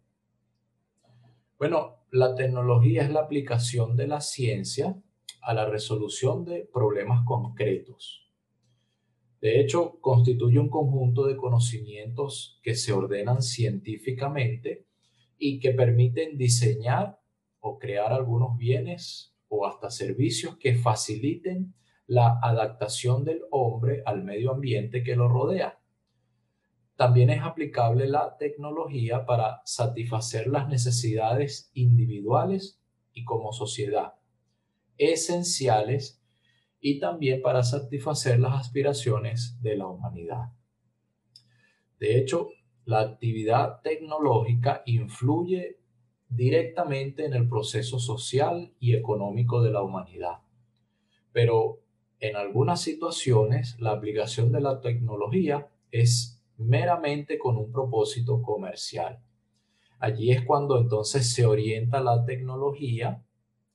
Bueno, 1.57 1.97
la 2.11 2.35
tecnología 2.35 3.03
es 3.03 3.09
la 3.09 3.21
aplicación 3.21 3.95
de 3.95 4.07
la 4.07 4.21
ciencia 4.21 4.95
a 5.41 5.53
la 5.53 5.65
resolución 5.65 6.45
de 6.45 6.69
problemas 6.71 7.25
concretos 7.25 8.24
de 9.45 9.61
hecho, 9.61 9.99
constituye 10.01 10.57
un 10.57 10.69
conjunto 10.69 11.27
de 11.27 11.37
conocimientos 11.37 12.59
que 12.63 12.73
se 12.73 12.93
ordenan 12.93 13.43
científicamente 13.43 14.87
y 15.37 15.59
que 15.59 15.69
permiten 15.69 16.35
diseñar 16.35 17.19
o 17.59 17.77
crear 17.77 18.11
algunos 18.11 18.57
bienes 18.57 19.35
o 19.47 19.67
hasta 19.67 19.91
servicios 19.91 20.57
que 20.57 20.73
faciliten 20.73 21.75
la 22.07 22.39
adaptación 22.41 23.23
del 23.23 23.41
hombre 23.51 24.01
al 24.07 24.23
medio 24.23 24.51
ambiente 24.51 25.03
que 25.03 25.15
lo 25.15 25.27
rodea. 25.27 25.77
También 26.95 27.29
es 27.29 27.43
aplicable 27.43 28.07
la 28.07 28.37
tecnología 28.39 29.27
para 29.27 29.61
satisfacer 29.63 30.47
las 30.47 30.67
necesidades 30.69 31.69
individuales 31.75 32.81
y 33.13 33.23
como 33.23 33.53
sociedad, 33.53 34.15
esenciales 34.97 36.24
y 36.79 36.99
también 36.99 37.41
para 37.41 37.63
satisfacer 37.63 38.39
las 38.39 38.53
aspiraciones 38.53 39.61
de 39.61 39.77
la 39.77 39.87
humanidad. 39.87 40.51
De 41.99 42.17
hecho, 42.17 42.49
la 42.85 43.01
actividad 43.01 43.81
tecnológica 43.81 44.83
influye 44.85 45.79
directamente 46.29 47.25
en 47.25 47.33
el 47.33 47.47
proceso 47.47 47.99
social 47.99 48.73
y 48.79 48.93
económico 48.93 49.61
de 49.63 49.71
la 49.71 49.81
humanidad. 49.81 50.39
Pero 51.31 51.79
en 52.19 52.35
algunas 52.35 52.81
situaciones 52.81 53.79
la 53.79 53.91
aplicación 53.91 54.51
de 54.51 54.61
la 54.61 54.81
tecnología 54.81 55.69
es 55.91 56.41
meramente 56.57 57.37
con 57.37 57.57
un 57.57 57.71
propósito 57.71 58.41
comercial. 58.41 59.19
Allí 59.99 60.31
es 60.31 60.43
cuando 60.45 60.79
entonces 60.79 61.33
se 61.33 61.45
orienta 61.45 62.01
la 62.01 62.25
tecnología 62.25 63.23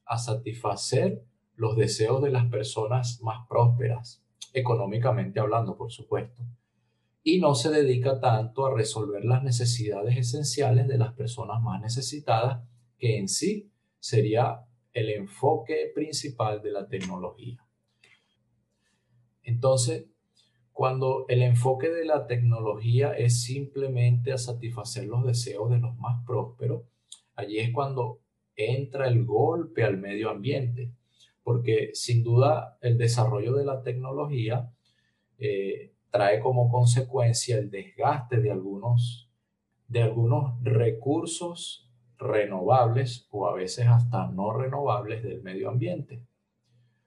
a 0.05 0.19
satisfacer 0.19 1.25
los 1.61 1.77
deseos 1.77 2.23
de 2.23 2.31
las 2.31 2.47
personas 2.47 3.21
más 3.21 3.47
prósperas, 3.47 4.25
económicamente 4.55 5.41
hablando, 5.41 5.77
por 5.77 5.93
supuesto, 5.93 6.43
y 7.23 7.39
no 7.39 7.55
se 7.55 7.69
dedica 7.69 8.19
tanto 8.19 8.65
a 8.65 8.75
resolver 8.75 9.27
las 9.27 9.43
necesidades 9.43 10.17
esenciales 10.17 10.89
de 10.89 10.97
las 10.97 11.13
personas 11.13 11.61
más 11.61 11.83
necesitadas, 11.83 12.67
que 12.97 13.19
en 13.19 13.29
sí 13.29 13.71
sería 13.99 14.65
el 14.95 15.11
enfoque 15.11 15.93
principal 15.95 16.63
de 16.63 16.73
la 16.73 16.89
tecnología. 16.89 17.63
Entonces, 19.43 20.07
cuando 20.73 21.27
el 21.29 21.43
enfoque 21.43 21.91
de 21.91 22.07
la 22.07 22.27
tecnología 22.27 23.13
es 23.13 23.43
simplemente 23.43 24.33
a 24.33 24.39
satisfacer 24.39 25.05
los 25.05 25.27
deseos 25.27 25.69
de 25.69 25.79
los 25.79 25.95
más 25.99 26.25
prósperos, 26.25 26.85
allí 27.35 27.59
es 27.59 27.71
cuando 27.71 28.21
entra 28.57 29.09
el 29.09 29.27
golpe 29.27 29.85
al 29.85 29.99
medio 29.99 30.31
ambiente 30.31 30.95
porque 31.43 31.91
sin 31.95 32.23
duda 32.23 32.79
el 32.81 32.99
desarrollo 32.99 33.55
de 33.55 33.65
la 33.65 33.83
tecnología 33.83 34.71
eh, 35.39 35.93
trae 36.11 36.41
como 36.41 36.71
consecuencia 36.71 37.57
el 37.57 37.71
desgaste 37.71 38.41
de 38.41 38.51
algunos, 38.51 39.31
de 39.89 40.03
algunos 40.03 40.63
recursos 40.63 41.89
renovables 42.19 43.27
o 43.31 43.49
a 43.49 43.55
veces 43.55 43.87
hasta 43.87 44.27
no 44.29 44.53
renovables 44.53 45.23
del 45.23 45.43
medio 45.43 45.71
ambiente. 45.71 46.27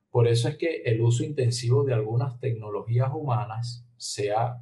Por 0.09 0.27
eso 0.27 0.47
es 0.47 0.57
que 0.57 0.83
el 0.83 1.01
uso 1.01 1.23
intensivo 1.23 1.83
de 1.83 1.93
algunas 1.93 2.39
tecnologías 2.39 3.11
humanas, 3.13 3.85
sea 3.97 4.61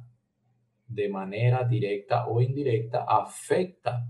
de 0.86 1.08
manera 1.08 1.64
directa 1.64 2.26
o 2.26 2.40
indirecta, 2.40 3.04
afecta 3.08 4.06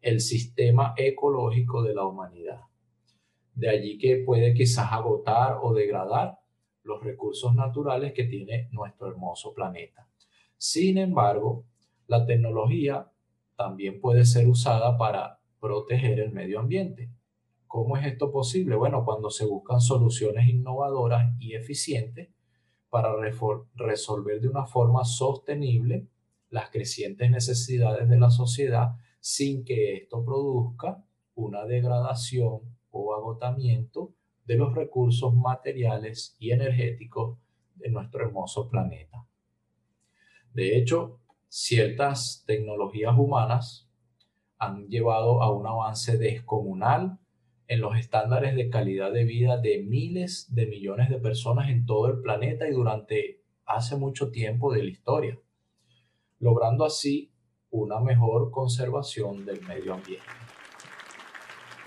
el 0.00 0.20
sistema 0.20 0.94
ecológico 0.96 1.82
de 1.82 1.94
la 1.94 2.04
humanidad. 2.04 2.60
De 3.58 3.68
allí 3.68 3.98
que 3.98 4.18
puede 4.18 4.54
quizás 4.54 4.92
agotar 4.92 5.58
o 5.60 5.74
degradar 5.74 6.38
los 6.84 7.02
recursos 7.02 7.56
naturales 7.56 8.12
que 8.12 8.22
tiene 8.22 8.68
nuestro 8.70 9.08
hermoso 9.08 9.52
planeta. 9.52 10.08
Sin 10.56 10.96
embargo, 10.96 11.64
la 12.06 12.24
tecnología 12.24 13.10
también 13.56 14.00
puede 14.00 14.24
ser 14.26 14.46
usada 14.46 14.96
para 14.96 15.40
proteger 15.58 16.20
el 16.20 16.30
medio 16.30 16.60
ambiente. 16.60 17.10
¿Cómo 17.66 17.96
es 17.96 18.06
esto 18.06 18.30
posible? 18.30 18.76
Bueno, 18.76 19.04
cuando 19.04 19.28
se 19.28 19.44
buscan 19.44 19.80
soluciones 19.80 20.46
innovadoras 20.46 21.34
y 21.40 21.56
eficientes 21.56 22.28
para 22.88 23.10
resolver 23.74 24.40
de 24.40 24.48
una 24.48 24.66
forma 24.66 25.04
sostenible 25.04 26.06
las 26.48 26.70
crecientes 26.70 27.28
necesidades 27.28 28.08
de 28.08 28.20
la 28.20 28.30
sociedad 28.30 28.94
sin 29.18 29.64
que 29.64 29.96
esto 29.96 30.24
produzca 30.24 31.04
una 31.34 31.64
degradación 31.64 32.77
o 32.90 33.14
agotamiento 33.14 34.14
de 34.44 34.56
los 34.56 34.74
recursos 34.74 35.34
materiales 35.34 36.36
y 36.38 36.52
energéticos 36.52 37.38
de 37.76 37.90
nuestro 37.90 38.24
hermoso 38.24 38.68
planeta. 38.68 39.26
De 40.54 40.76
hecho, 40.76 41.20
ciertas 41.48 42.44
tecnologías 42.46 43.16
humanas 43.16 43.88
han 44.58 44.88
llevado 44.88 45.42
a 45.42 45.52
un 45.52 45.66
avance 45.66 46.18
descomunal 46.18 47.18
en 47.68 47.80
los 47.80 47.96
estándares 47.96 48.56
de 48.56 48.70
calidad 48.70 49.12
de 49.12 49.24
vida 49.24 49.58
de 49.58 49.82
miles 49.82 50.52
de 50.54 50.66
millones 50.66 51.10
de 51.10 51.18
personas 51.18 51.68
en 51.68 51.84
todo 51.84 52.08
el 52.08 52.20
planeta 52.20 52.66
y 52.66 52.72
durante 52.72 53.42
hace 53.66 53.96
mucho 53.96 54.30
tiempo 54.30 54.72
de 54.72 54.82
la 54.82 54.90
historia, 54.90 55.38
logrando 56.38 56.84
así 56.84 57.30
una 57.70 58.00
mejor 58.00 58.50
conservación 58.50 59.44
del 59.44 59.60
medio 59.60 59.94
ambiente. 59.94 60.24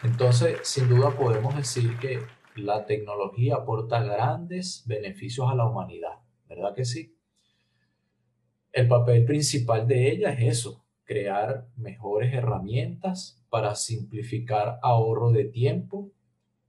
Entonces, 0.04 0.60
sin 0.64 0.90
duda 0.90 1.16
podemos 1.16 1.56
decir 1.56 1.96
que 2.00 2.22
la 2.56 2.86
tecnología 2.88 3.58
aporta 3.58 4.02
grandes 4.02 4.84
beneficios 4.88 5.48
a 5.50 5.54
la 5.54 5.68
humanidad, 5.68 6.20
¿verdad 6.50 6.74
que 6.74 6.86
sí? 6.86 7.16
El 8.72 8.88
papel 8.88 9.26
principal 9.26 9.88
de 9.88 10.12
ella 10.12 10.32
es 10.32 10.58
eso, 10.58 10.84
crear 11.04 11.68
mejores 11.76 12.34
herramientas 12.34 13.44
para 13.50 13.76
simplificar 13.76 14.80
ahorro 14.82 15.32
de 15.32 15.46
tiempo 15.46 16.12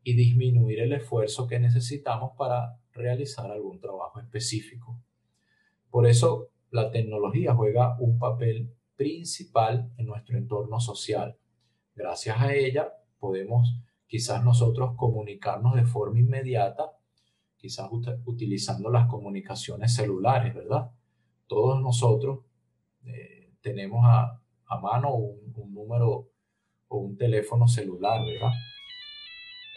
y 0.05 0.15
disminuir 0.15 0.81
el 0.81 0.93
esfuerzo 0.93 1.47
que 1.47 1.59
necesitamos 1.59 2.33
para 2.37 2.79
realizar 2.93 3.51
algún 3.51 3.81
trabajo 3.81 4.21
específico. 4.21 5.01
Por 5.91 6.07
eso, 6.07 6.51
la 6.71 6.91
tecnología 6.91 7.55
juega 7.55 7.97
un 7.99 8.19
papel 8.19 8.75
principal 8.95 9.91
en 9.97 10.07
nuestro 10.07 10.37
entorno 10.37 10.81
social. 10.81 11.39
Gracias 11.95 12.39
a 12.39 12.55
ella 12.55 12.93
podemos 13.23 13.76
quizás 14.09 14.43
nosotros 14.43 14.95
comunicarnos 14.97 15.76
de 15.76 15.85
forma 15.85 16.19
inmediata, 16.19 16.91
quizás 17.57 17.88
utilizando 18.25 18.91
las 18.91 19.07
comunicaciones 19.07 19.95
celulares, 19.95 20.52
¿verdad? 20.52 20.91
Todos 21.47 21.81
nosotros 21.81 22.41
eh, 23.07 23.52
tenemos 23.61 24.05
a, 24.05 24.41
mano 24.83 25.14
un, 25.14 25.52
un 25.55 25.73
número 25.73 26.31
o 26.88 26.97
un 26.99 27.17
teléfono 27.17 27.69
celular, 27.69 28.25
¿verdad? 28.25 28.50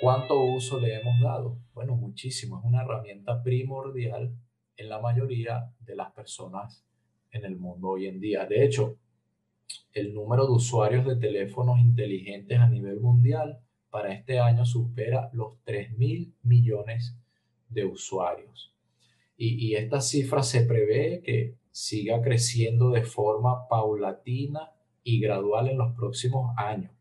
¿Cuánto 0.02 0.42
uso 0.42 0.80
le 0.80 0.96
hemos 1.00 1.22
dado? 1.22 1.60
Bueno, 1.76 1.96
muchísimo. 1.96 2.58
Es 2.58 2.66
una 2.66 2.82
herramienta 2.82 3.44
primordial 3.44 4.34
en 4.76 4.90
la 4.90 5.00
mayoría 5.00 5.72
de 5.80 5.96
las 5.96 6.12
personas 6.14 6.84
en 7.30 7.46
el 7.46 7.58
mundo 7.58 7.90
hoy 7.90 8.08
en 8.08 8.20
día. 8.20 8.48
De 8.48 8.66
hecho, 8.66 8.98
el 9.94 10.14
número 10.14 10.46
de 10.46 10.52
usuarios 10.52 11.06
de 11.06 11.16
teléfonos 11.16 11.80
inteligentes 11.80 12.60
a 12.60 12.70
nivel 12.70 13.00
mundial 13.00 13.60
para 13.90 14.14
este 14.14 14.40
año 14.40 14.66
supera 14.66 15.30
los 15.34 15.54
3 15.64 15.98
mil 15.98 16.34
millones 16.44 17.18
de 17.70 17.86
usuarios. 17.86 18.74
Y, 19.38 19.68
y, 19.68 19.76
esta 19.76 20.02
cifra 20.02 20.44
se 20.44 20.62
prevé 20.62 21.22
que 21.22 21.56
siga 21.72 22.22
creciendo 22.22 22.90
de 22.90 23.04
forma 23.04 23.68
paulatina 23.68 24.72
y 25.04 25.20
gradual 25.20 25.70
en 25.70 25.78
los 25.78 25.94
próximos 25.94 26.54
años. 26.58 26.92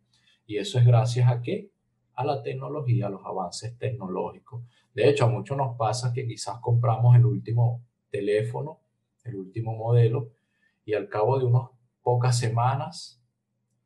Y 0.46 0.59
eso 0.59 0.79
es 0.79 0.87
gracias 0.87 1.29
a 1.29 1.42
qué? 1.42 1.70
A 2.14 2.24
la 2.24 2.42
tecnología, 2.42 3.07
a 3.07 3.11
los 3.11 3.24
avances 3.24 3.77
tecnológicos. 3.79 4.62
De 4.94 5.09
hecho, 5.09 5.24
a 5.24 5.29
muchos 5.29 5.57
nos 5.57 5.77
pasa 5.77 6.12
que 6.12 6.27
quizás 6.27 6.59
compramos 6.61 7.16
el 7.16 7.24
último 7.24 7.83
teléfono, 8.11 8.79
el 9.24 9.37
último 9.37 9.74
modelo, 9.77 10.31
y 10.85 10.94
al 10.94 11.09
cabo 11.09 11.38
de 11.38 11.46
unas 11.46 11.70
pocas 12.04 12.38
semanas 12.38 13.20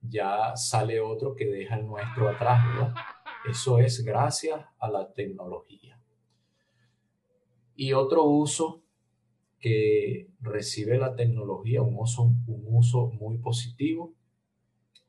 ya 0.03 0.55
sale 0.57 1.01
otro 1.01 1.35
que 1.35 1.47
deja 1.47 1.77
el 1.77 1.87
nuestro 1.87 2.29
atrás, 2.29 2.67
¿verdad? 2.67 2.95
Eso 3.49 3.79
es 3.79 4.05
gracias 4.05 4.61
a 4.79 4.91
la 4.91 5.13
tecnología. 5.13 5.99
Y 7.75 7.93
otro 7.93 8.25
uso 8.25 8.83
que 9.59 10.29
recibe 10.41 10.99
la 10.99 11.15
tecnología, 11.15 11.83
un 11.83 11.97
uso, 11.97 12.25
un 12.25 12.65
uso 12.67 13.09
muy 13.21 13.39
positivo, 13.39 14.15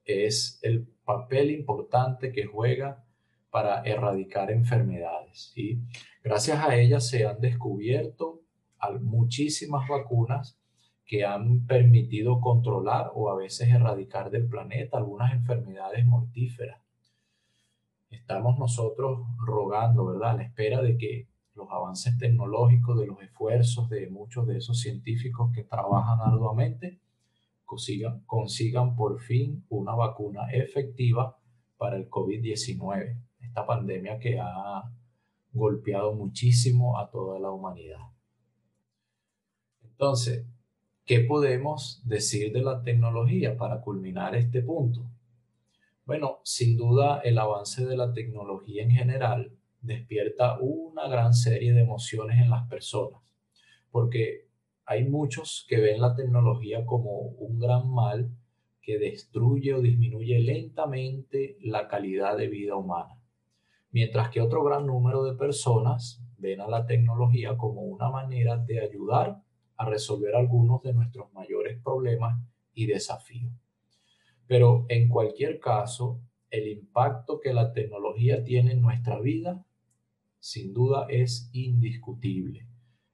es 0.05 0.59
el 0.63 0.87
papel 1.03 1.51
importante 1.51 2.31
que 2.31 2.45
juega 2.45 3.03
para 3.49 3.81
erradicar 3.81 4.51
enfermedades. 4.51 5.51
¿sí? 5.53 5.81
Gracias 6.23 6.59
a 6.59 6.75
ella 6.75 6.99
se 6.99 7.25
han 7.25 7.39
descubierto 7.41 8.41
muchísimas 9.01 9.87
vacunas 9.87 10.58
que 11.09 11.25
han 11.25 11.65
permitido 11.65 12.39
controlar 12.39 13.11
o 13.15 13.31
a 13.31 13.35
veces 13.35 13.67
erradicar 13.67 14.29
del 14.29 14.47
planeta 14.47 14.99
algunas 14.99 15.33
enfermedades 15.33 16.05
mortíferas. 16.05 16.79
Estamos 18.11 18.59
nosotros 18.59 19.21
rogando, 19.43 20.05
¿verdad? 20.05 20.29
A 20.29 20.33
la 20.35 20.43
espera 20.43 20.83
de 20.83 20.99
que 20.99 21.27
los 21.55 21.67
avances 21.71 22.15
tecnológicos, 22.19 22.99
de 22.99 23.07
los 23.07 23.19
esfuerzos 23.23 23.89
de 23.89 24.07
muchos 24.07 24.45
de 24.45 24.57
esos 24.57 24.79
científicos 24.81 25.51
que 25.51 25.63
trabajan 25.63 26.19
arduamente, 26.21 26.99
consigan, 27.65 28.21
consigan 28.27 28.95
por 28.95 29.19
fin 29.19 29.65
una 29.69 29.95
vacuna 29.95 30.51
efectiva 30.51 31.39
para 31.77 31.97
el 31.97 32.07
COVID-19, 32.07 33.17
esta 33.39 33.65
pandemia 33.65 34.19
que 34.19 34.39
ha 34.39 34.83
golpeado 35.53 36.13
muchísimo 36.13 36.99
a 36.99 37.09
toda 37.09 37.39
la 37.39 37.49
humanidad. 37.49 38.11
Entonces, 39.81 40.45
¿qué 41.09 41.21
podemos 41.21 42.03
decir 42.05 42.53
de 42.53 42.61
la 42.61 42.83
tecnología 42.83 43.57
para 43.57 43.81
culminar 43.81 44.35
este 44.35 44.61
punto? 44.61 45.09
Bueno, 46.05 46.37
sin 46.43 46.77
duda 46.77 47.21
el 47.23 47.39
avance 47.39 47.83
de 47.83 47.97
la 47.97 48.13
tecnología 48.13 48.83
en 48.83 48.91
general 48.91 49.51
despierta 49.81 50.59
una 50.59 51.07
gran 51.07 51.33
serie 51.33 51.73
de 51.73 51.81
emociones 51.81 52.37
en 52.37 52.51
las 52.51 52.67
personas, 52.67 53.23
porque 53.89 54.45
hay 54.85 55.09
muchos 55.09 55.65
que 55.67 55.79
ven 55.79 55.99
la 55.99 56.15
tecnología 56.15 56.85
como 56.85 57.21
un 57.21 57.57
gran 57.57 57.89
mal 57.89 58.29
que 58.79 58.99
destruye 58.99 59.73
o 59.73 59.81
disminuye 59.81 60.37
lentamente 60.37 61.57
la 61.61 61.87
calidad 61.87 62.37
de 62.37 62.49
vida 62.49 62.75
humana, 62.75 63.19
mientras 63.89 64.29
que 64.29 64.41
otro 64.41 64.63
gran 64.63 64.85
número 64.85 65.23
de 65.23 65.33
personas 65.33 66.21
ven 66.37 66.61
a 66.61 66.67
la 66.67 66.85
tecnología 66.85 67.57
como 67.57 67.81
una 67.81 68.11
manera 68.11 68.57
de 68.57 68.81
ayudar 68.81 69.41
a 69.79 69.85
resolver 69.85 70.35
algunos 70.35 70.83
de 70.83 70.93
nuestros 70.93 71.31
mayores 71.33 71.81
problemas 71.81 72.37
y 72.73 72.85
desafíos. 72.85 73.53
Pero 74.45 74.85
en 74.89 75.07
cualquier 75.07 75.57
caso, 75.59 76.19
el 76.49 76.67
impacto 76.67 77.39
que 77.39 77.53
la 77.53 77.71
tecnología 77.71 78.43
tiene 78.43 78.73
en 78.73 78.81
nuestra 78.81 79.19
vida 79.21 79.65
sin 80.37 80.73
duda 80.73 81.05
es 81.09 81.49
indiscutible. 81.53 82.67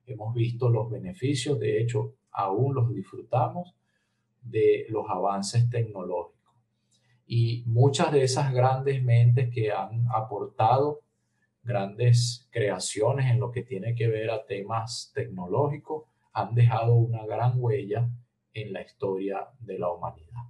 Hemos 0.08 0.34
visto 0.34 0.70
los 0.70 0.90
beneficios, 0.90 1.60
de 1.60 1.82
hecho, 1.82 2.16
aún 2.32 2.74
los 2.74 2.90
disfrutamos 2.90 3.76
de 4.42 4.88
los 4.90 5.06
avances 5.08 5.70
tecnológicos. 5.70 6.56
Y 7.28 7.64
muchas 7.68 8.12
de 8.12 8.24
esas 8.24 8.52
grandes 8.52 9.04
mentes 9.04 9.54
que 9.54 9.72
han 9.72 10.08
aportado 10.14 11.02
grandes 11.64 12.48
creaciones 12.52 13.32
en 13.32 13.40
lo 13.40 13.52
que 13.52 13.64
tiene 13.64 13.94
que 13.94 14.08
ver 14.08 14.32
a 14.32 14.46
temas 14.46 15.12
tecnológicos 15.14 16.06
han 16.36 16.54
dejado 16.54 16.94
una 16.94 17.26
gran 17.26 17.54
huella 17.56 18.10
en 18.54 18.72
la 18.72 18.82
historia 18.82 19.48
de 19.60 19.80
la 19.80 19.92
humanidad. 19.92 20.44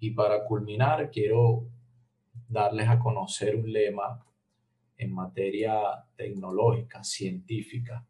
Y 0.00 0.10
para 0.10 0.44
culminar, 0.44 1.10
quiero 1.10 1.68
darles 2.48 2.88
a 2.88 2.98
conocer 2.98 3.56
un 3.56 3.72
lema 3.72 4.26
en 4.96 5.12
materia 5.12 6.04
tecnológica, 6.16 7.04
científica, 7.04 8.06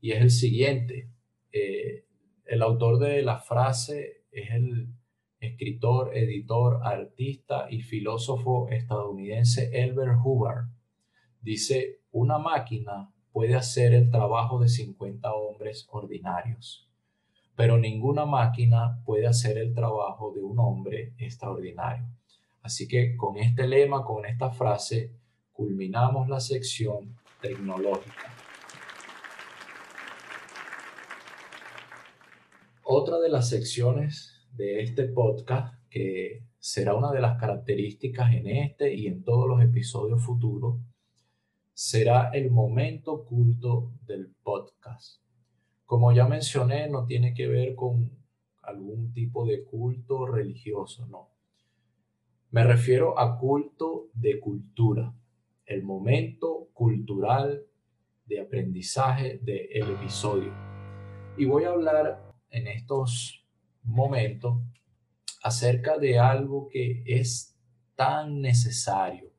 y 0.00 0.12
es 0.12 0.20
el 0.20 0.30
siguiente. 0.30 1.10
Eh, 1.52 2.06
el 2.46 2.62
autor 2.62 2.98
de 2.98 3.22
la 3.22 3.38
frase 3.38 4.24
es 4.30 4.50
el, 4.50 4.88
escritor, 5.42 6.16
editor, 6.16 6.80
artista 6.84 7.66
y 7.68 7.82
filósofo 7.82 8.68
estadounidense 8.68 9.70
Elbert 9.72 10.16
Hubbard. 10.24 10.66
Dice, 11.40 12.02
una 12.12 12.38
máquina 12.38 13.11
puede 13.32 13.54
hacer 13.54 13.94
el 13.94 14.10
trabajo 14.10 14.58
de 14.60 14.68
50 14.68 15.32
hombres 15.32 15.88
ordinarios, 15.90 16.88
pero 17.56 17.78
ninguna 17.78 18.26
máquina 18.26 19.02
puede 19.04 19.26
hacer 19.26 19.58
el 19.58 19.74
trabajo 19.74 20.32
de 20.32 20.42
un 20.42 20.58
hombre 20.58 21.14
extraordinario. 21.18 22.06
Así 22.62 22.86
que 22.86 23.16
con 23.16 23.38
este 23.38 23.66
lema, 23.66 24.04
con 24.04 24.24
esta 24.26 24.50
frase, 24.50 25.12
culminamos 25.52 26.28
la 26.28 26.40
sección 26.40 27.16
tecnológica. 27.40 28.32
Otra 32.84 33.18
de 33.18 33.30
las 33.30 33.48
secciones 33.48 34.46
de 34.52 34.82
este 34.82 35.04
podcast, 35.04 35.74
que 35.88 36.44
será 36.58 36.94
una 36.94 37.10
de 37.10 37.20
las 37.20 37.38
características 37.38 38.32
en 38.32 38.46
este 38.46 38.94
y 38.94 39.06
en 39.06 39.24
todos 39.24 39.48
los 39.48 39.62
episodios 39.62 40.22
futuros, 40.24 40.76
será 41.82 42.30
el 42.32 42.52
momento 42.52 43.12
oculto 43.12 43.90
del 44.06 44.32
podcast. 44.44 45.20
Como 45.84 46.12
ya 46.12 46.28
mencioné, 46.28 46.88
no 46.88 47.06
tiene 47.06 47.34
que 47.34 47.48
ver 47.48 47.74
con 47.74 48.08
algún 48.62 49.12
tipo 49.12 49.44
de 49.44 49.64
culto 49.64 50.24
religioso, 50.24 51.04
no. 51.06 51.30
Me 52.52 52.62
refiero 52.62 53.18
a 53.18 53.36
culto 53.36 54.10
de 54.14 54.38
cultura, 54.38 55.12
el 55.66 55.82
momento 55.82 56.68
cultural 56.72 57.66
de 58.26 58.40
aprendizaje 58.40 59.38
del 59.38 59.90
episodio. 59.90 60.52
Y 61.36 61.46
voy 61.46 61.64
a 61.64 61.70
hablar 61.70 62.32
en 62.50 62.68
estos 62.68 63.44
momentos 63.82 64.62
acerca 65.42 65.98
de 65.98 66.16
algo 66.16 66.68
que 66.68 67.02
es 67.04 67.58
tan 67.96 68.40
necesario 68.40 69.31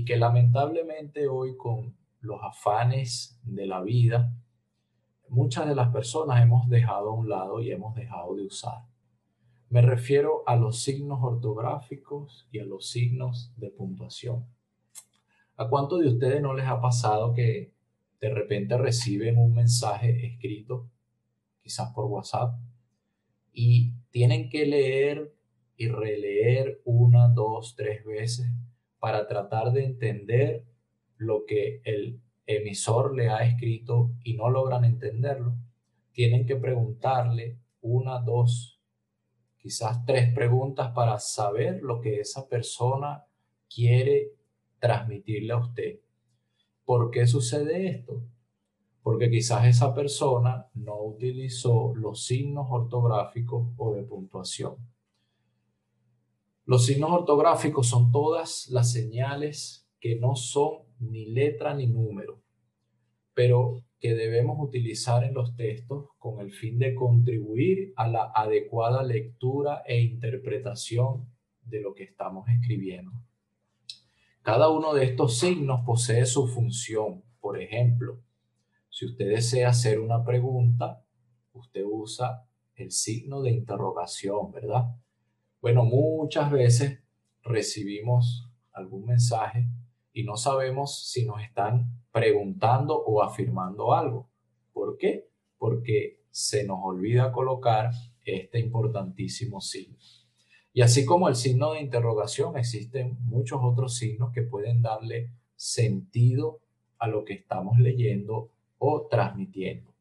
y 0.00 0.04
que 0.06 0.16
lamentablemente 0.16 1.28
hoy 1.28 1.58
con 1.58 1.94
los 2.22 2.40
afanes 2.42 3.38
de 3.42 3.66
la 3.66 3.82
vida, 3.82 4.32
muchas 5.28 5.68
de 5.68 5.74
las 5.74 5.92
personas 5.92 6.42
hemos 6.42 6.70
dejado 6.70 7.10
a 7.10 7.14
un 7.14 7.28
lado 7.28 7.60
y 7.60 7.70
hemos 7.70 7.94
dejado 7.94 8.34
de 8.34 8.46
usar. 8.46 8.78
Me 9.68 9.82
refiero 9.82 10.42
a 10.46 10.56
los 10.56 10.82
signos 10.82 11.18
ortográficos 11.22 12.48
y 12.50 12.60
a 12.60 12.64
los 12.64 12.88
signos 12.88 13.52
de 13.58 13.68
puntuación. 13.68 14.46
¿A 15.58 15.68
cuántos 15.68 16.00
de 16.00 16.08
ustedes 16.08 16.40
no 16.40 16.54
les 16.54 16.66
ha 16.66 16.80
pasado 16.80 17.34
que 17.34 17.74
de 18.22 18.30
repente 18.30 18.78
reciben 18.78 19.36
un 19.36 19.52
mensaje 19.52 20.24
escrito, 20.24 20.88
quizás 21.62 21.92
por 21.92 22.06
WhatsApp, 22.06 22.58
y 23.52 23.92
tienen 24.10 24.48
que 24.48 24.64
leer 24.64 25.34
y 25.76 25.88
releer 25.88 26.80
una, 26.86 27.28
dos, 27.28 27.74
tres 27.76 28.02
veces 28.06 28.46
para 29.00 29.26
tratar 29.26 29.72
de 29.72 29.84
entender 29.84 30.64
lo 31.16 31.44
que 31.46 31.80
el 31.84 32.20
emisor 32.46 33.16
le 33.16 33.28
ha 33.28 33.38
escrito 33.38 34.12
y 34.22 34.34
no 34.34 34.50
logran 34.50 34.84
entenderlo? 34.84 35.56
Tienen 36.12 36.46
que 36.46 36.56
preguntarle 36.56 37.58
una, 37.80 38.20
dos, 38.20 38.80
quizás 39.56 40.04
tres 40.04 40.32
preguntas 40.34 40.92
para 40.92 41.18
saber 41.18 41.82
lo 41.82 42.00
que 42.00 42.20
esa 42.20 42.48
persona 42.48 43.24
quiere 43.74 44.32
transmitirle 44.78 45.52
a 45.52 45.58
usted. 45.58 46.00
¿Por 46.84 47.10
qué 47.10 47.26
sucede 47.26 47.88
esto? 47.88 48.22
Porque 49.02 49.30
quizás 49.30 49.66
esa 49.66 49.94
persona 49.94 50.66
no 50.74 51.02
utilizó 51.02 51.94
los 51.94 52.24
signos 52.24 52.66
ortográficos 52.70 53.68
o 53.76 53.94
de 53.94 54.02
puntuación. 54.02 54.76
Los 56.70 56.86
signos 56.86 57.10
ortográficos 57.10 57.88
son 57.88 58.12
todas 58.12 58.68
las 58.68 58.92
señales 58.92 59.90
que 59.98 60.14
no 60.20 60.36
son 60.36 60.84
ni 61.00 61.26
letra 61.26 61.74
ni 61.74 61.88
número, 61.88 62.44
pero 63.34 63.82
que 63.98 64.14
debemos 64.14 64.56
utilizar 64.60 65.24
en 65.24 65.34
los 65.34 65.56
textos 65.56 66.10
con 66.20 66.38
el 66.38 66.52
fin 66.52 66.78
de 66.78 66.94
contribuir 66.94 67.92
a 67.96 68.06
la 68.06 68.30
adecuada 68.32 69.02
lectura 69.02 69.82
e 69.84 70.00
interpretación 70.00 71.28
de 71.62 71.80
lo 71.80 71.92
que 71.92 72.04
estamos 72.04 72.48
escribiendo. 72.48 73.10
Cada 74.42 74.68
uno 74.68 74.94
de 74.94 75.06
estos 75.06 75.40
signos 75.40 75.80
posee 75.84 76.24
su 76.24 76.46
función. 76.46 77.24
Por 77.40 77.60
ejemplo, 77.60 78.20
si 78.90 79.06
usted 79.06 79.28
desea 79.28 79.70
hacer 79.70 79.98
una 79.98 80.22
pregunta, 80.22 81.04
usted 81.52 81.82
usa 81.84 82.46
el 82.76 82.92
signo 82.92 83.42
de 83.42 83.50
interrogación, 83.50 84.52
¿verdad? 84.52 84.94
Bueno, 85.60 85.84
muchas 85.84 86.50
veces 86.50 87.00
recibimos 87.42 88.48
algún 88.72 89.04
mensaje 89.04 89.66
y 90.10 90.24
no 90.24 90.38
sabemos 90.38 91.10
si 91.10 91.26
nos 91.26 91.42
están 91.42 92.02
preguntando 92.12 92.96
o 92.96 93.22
afirmando 93.22 93.92
algo. 93.92 94.30
¿Por 94.72 94.96
qué? 94.96 95.28
Porque 95.58 96.22
se 96.30 96.64
nos 96.64 96.78
olvida 96.82 97.30
colocar 97.30 97.90
este 98.24 98.58
importantísimo 98.58 99.60
signo. 99.60 99.98
Y 100.72 100.80
así 100.80 101.04
como 101.04 101.28
el 101.28 101.36
signo 101.36 101.72
de 101.72 101.82
interrogación, 101.82 102.56
existen 102.56 103.18
muchos 103.20 103.60
otros 103.62 103.96
signos 103.96 104.32
que 104.32 104.42
pueden 104.42 104.80
darle 104.80 105.30
sentido 105.56 106.60
a 106.98 107.06
lo 107.06 107.26
que 107.26 107.34
estamos 107.34 107.78
leyendo 107.78 108.50
o 108.78 109.08
transmitiendo. 109.10 109.92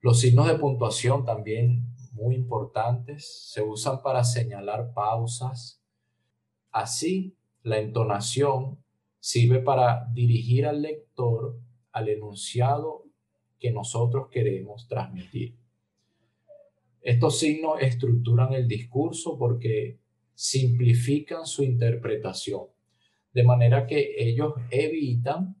Los 0.00 0.20
signos 0.20 0.46
de 0.46 0.54
puntuación 0.54 1.26
también 1.26 1.84
muy 2.18 2.34
importantes 2.34 3.48
se 3.52 3.62
usan 3.62 4.02
para 4.02 4.24
señalar 4.24 4.92
pausas. 4.92 5.80
Así, 6.70 7.36
la 7.62 7.78
entonación 7.78 8.78
sirve 9.20 9.60
para 9.60 10.06
dirigir 10.12 10.66
al 10.66 10.82
lector 10.82 11.58
al 11.92 12.08
enunciado 12.08 13.04
que 13.58 13.70
nosotros 13.72 14.28
queremos 14.30 14.86
transmitir. 14.88 15.56
Estos 17.00 17.38
signos 17.38 17.80
estructuran 17.80 18.52
el 18.52 18.68
discurso 18.68 19.38
porque 19.38 19.98
simplifican 20.34 21.46
su 21.46 21.62
interpretación, 21.64 22.66
de 23.32 23.42
manera 23.44 23.86
que 23.86 24.14
ellos 24.18 24.54
evitan 24.70 25.56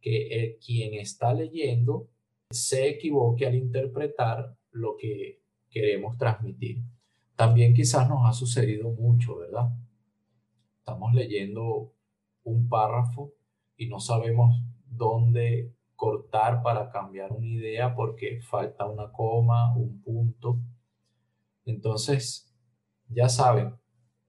que 0.00 0.28
el, 0.28 0.58
quien 0.58 0.94
está 0.94 1.34
leyendo 1.34 2.08
se 2.50 2.88
equivoque 2.88 3.46
al 3.46 3.54
interpretar 3.54 4.56
lo 4.70 4.96
que 4.96 5.43
queremos 5.74 6.16
transmitir. 6.16 6.82
También 7.34 7.74
quizás 7.74 8.08
nos 8.08 8.24
ha 8.24 8.32
sucedido 8.32 8.90
mucho, 8.90 9.36
¿verdad? 9.36 9.70
Estamos 10.78 11.12
leyendo 11.12 11.92
un 12.44 12.68
párrafo 12.68 13.32
y 13.76 13.88
no 13.88 13.98
sabemos 13.98 14.62
dónde 14.86 15.74
cortar 15.96 16.62
para 16.62 16.90
cambiar 16.90 17.32
una 17.32 17.46
idea 17.46 17.94
porque 17.94 18.40
falta 18.40 18.86
una 18.86 19.10
coma, 19.10 19.74
un 19.74 20.00
punto. 20.00 20.60
Entonces, 21.64 22.54
ya 23.08 23.28
saben, 23.28 23.74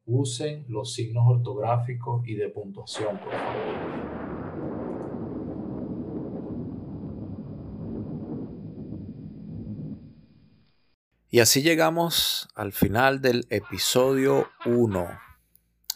usen 0.05 0.65
los 0.67 0.93
signos 0.93 1.25
ortográficos 1.27 2.27
y 2.27 2.35
de 2.35 2.49
puntuación, 2.49 3.19
por 3.19 3.31
favor. 3.31 4.24
Y 11.35 11.41
así 11.41 11.61
llegamos 11.61 12.47
al 12.55 12.71
final 12.71 13.19
del 13.19 13.45
episodio 13.49 14.47
1. 14.65 15.19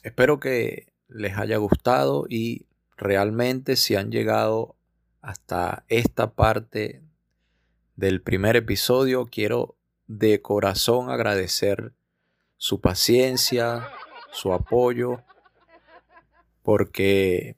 Espero 0.04 0.38
que 0.38 0.92
les 1.08 1.38
haya 1.38 1.56
gustado 1.56 2.26
y 2.28 2.66
realmente 2.98 3.78
si 3.78 3.96
han 3.96 4.12
llegado 4.12 4.76
hasta 5.22 5.86
esta 5.88 6.34
parte 6.34 7.02
del 7.96 8.22
primer 8.22 8.58
episodio, 8.58 9.28
quiero 9.32 9.78
de 10.08 10.42
corazón 10.42 11.10
agradecer 11.10 11.94
su 12.58 12.82
paciencia, 12.82 13.88
su 14.34 14.52
apoyo, 14.52 15.24
porque 16.64 17.56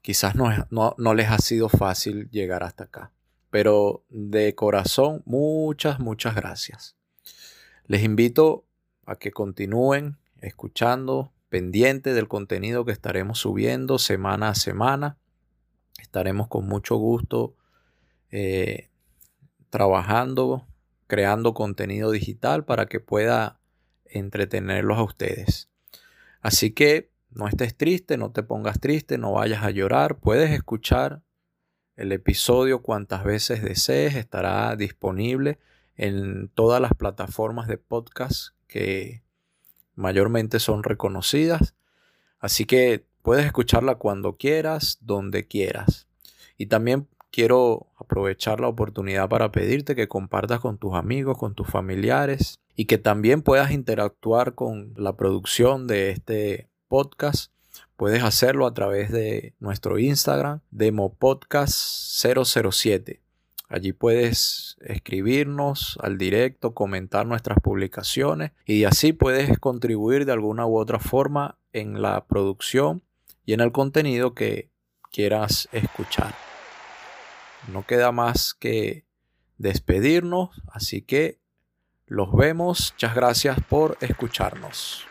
quizás 0.00 0.36
no, 0.36 0.48
no, 0.70 1.14
les 1.14 1.28
ha 1.28 1.36
sido 1.36 1.68
fácil 1.68 2.30
llegar 2.30 2.62
hasta 2.62 2.84
acá. 2.84 3.12
Pero 3.50 4.04
de 4.08 4.54
corazón, 4.54 5.22
muchas, 5.26 6.00
muchas 6.00 6.34
gracias. 6.34 6.96
Les 7.90 8.04
invito 8.04 8.68
a 9.04 9.16
que 9.16 9.32
continúen 9.32 10.16
escuchando, 10.40 11.32
pendiente 11.48 12.14
del 12.14 12.28
contenido 12.28 12.84
que 12.84 12.92
estaremos 12.92 13.40
subiendo 13.40 13.98
semana 13.98 14.50
a 14.50 14.54
semana. 14.54 15.18
Estaremos 16.00 16.46
con 16.46 16.68
mucho 16.68 16.94
gusto 16.98 17.56
eh, 18.30 18.90
trabajando 19.70 20.68
creando 21.08 21.52
contenido 21.52 22.12
digital 22.12 22.64
para 22.64 22.86
que 22.86 23.00
pueda 23.00 23.58
entretenerlos 24.04 24.96
a 24.96 25.02
ustedes. 25.02 25.68
Así 26.42 26.70
que 26.70 27.10
no 27.30 27.48
estés 27.48 27.76
triste, 27.76 28.16
no 28.16 28.30
te 28.30 28.44
pongas 28.44 28.78
triste, 28.78 29.18
no 29.18 29.32
vayas 29.32 29.64
a 29.64 29.70
llorar, 29.70 30.20
puedes 30.20 30.52
escuchar 30.52 31.22
el 31.96 32.12
episodio 32.12 32.82
cuantas 32.82 33.24
veces 33.24 33.64
desees, 33.64 34.14
estará 34.14 34.76
disponible 34.76 35.58
en 36.00 36.48
todas 36.54 36.80
las 36.80 36.94
plataformas 36.94 37.68
de 37.68 37.76
podcast 37.76 38.54
que 38.66 39.22
mayormente 39.96 40.58
son 40.58 40.82
reconocidas. 40.82 41.74
Así 42.38 42.64
que 42.64 43.04
puedes 43.20 43.44
escucharla 43.44 43.96
cuando 43.96 44.38
quieras, 44.38 44.96
donde 45.02 45.46
quieras. 45.46 46.08
Y 46.56 46.64
también 46.66 47.06
quiero 47.30 47.88
aprovechar 47.98 48.60
la 48.60 48.68
oportunidad 48.68 49.28
para 49.28 49.52
pedirte 49.52 49.94
que 49.94 50.08
compartas 50.08 50.60
con 50.60 50.78
tus 50.78 50.94
amigos, 50.94 51.36
con 51.36 51.54
tus 51.54 51.66
familiares 51.66 52.60
y 52.74 52.86
que 52.86 52.96
también 52.96 53.42
puedas 53.42 53.70
interactuar 53.70 54.54
con 54.54 54.94
la 54.96 55.18
producción 55.18 55.86
de 55.86 56.12
este 56.12 56.70
podcast. 56.88 57.52
Puedes 57.98 58.22
hacerlo 58.22 58.66
a 58.66 58.72
través 58.72 59.12
de 59.12 59.54
nuestro 59.60 59.98
Instagram, 59.98 60.60
demopodcast007. 60.70 63.20
Allí 63.70 63.92
puedes 63.92 64.76
escribirnos 64.80 65.96
al 66.02 66.18
directo, 66.18 66.74
comentar 66.74 67.24
nuestras 67.24 67.58
publicaciones 67.60 68.50
y 68.66 68.82
así 68.82 69.12
puedes 69.12 69.60
contribuir 69.60 70.26
de 70.26 70.32
alguna 70.32 70.66
u 70.66 70.76
otra 70.76 70.98
forma 70.98 71.56
en 71.72 72.02
la 72.02 72.26
producción 72.26 73.04
y 73.46 73.52
en 73.52 73.60
el 73.60 73.70
contenido 73.70 74.34
que 74.34 74.70
quieras 75.12 75.68
escuchar. 75.70 76.34
No 77.72 77.86
queda 77.86 78.10
más 78.10 78.54
que 78.54 79.04
despedirnos, 79.56 80.50
así 80.72 81.02
que 81.02 81.38
los 82.06 82.34
vemos. 82.34 82.92
Muchas 82.94 83.14
gracias 83.14 83.58
por 83.68 83.96
escucharnos. 84.00 85.09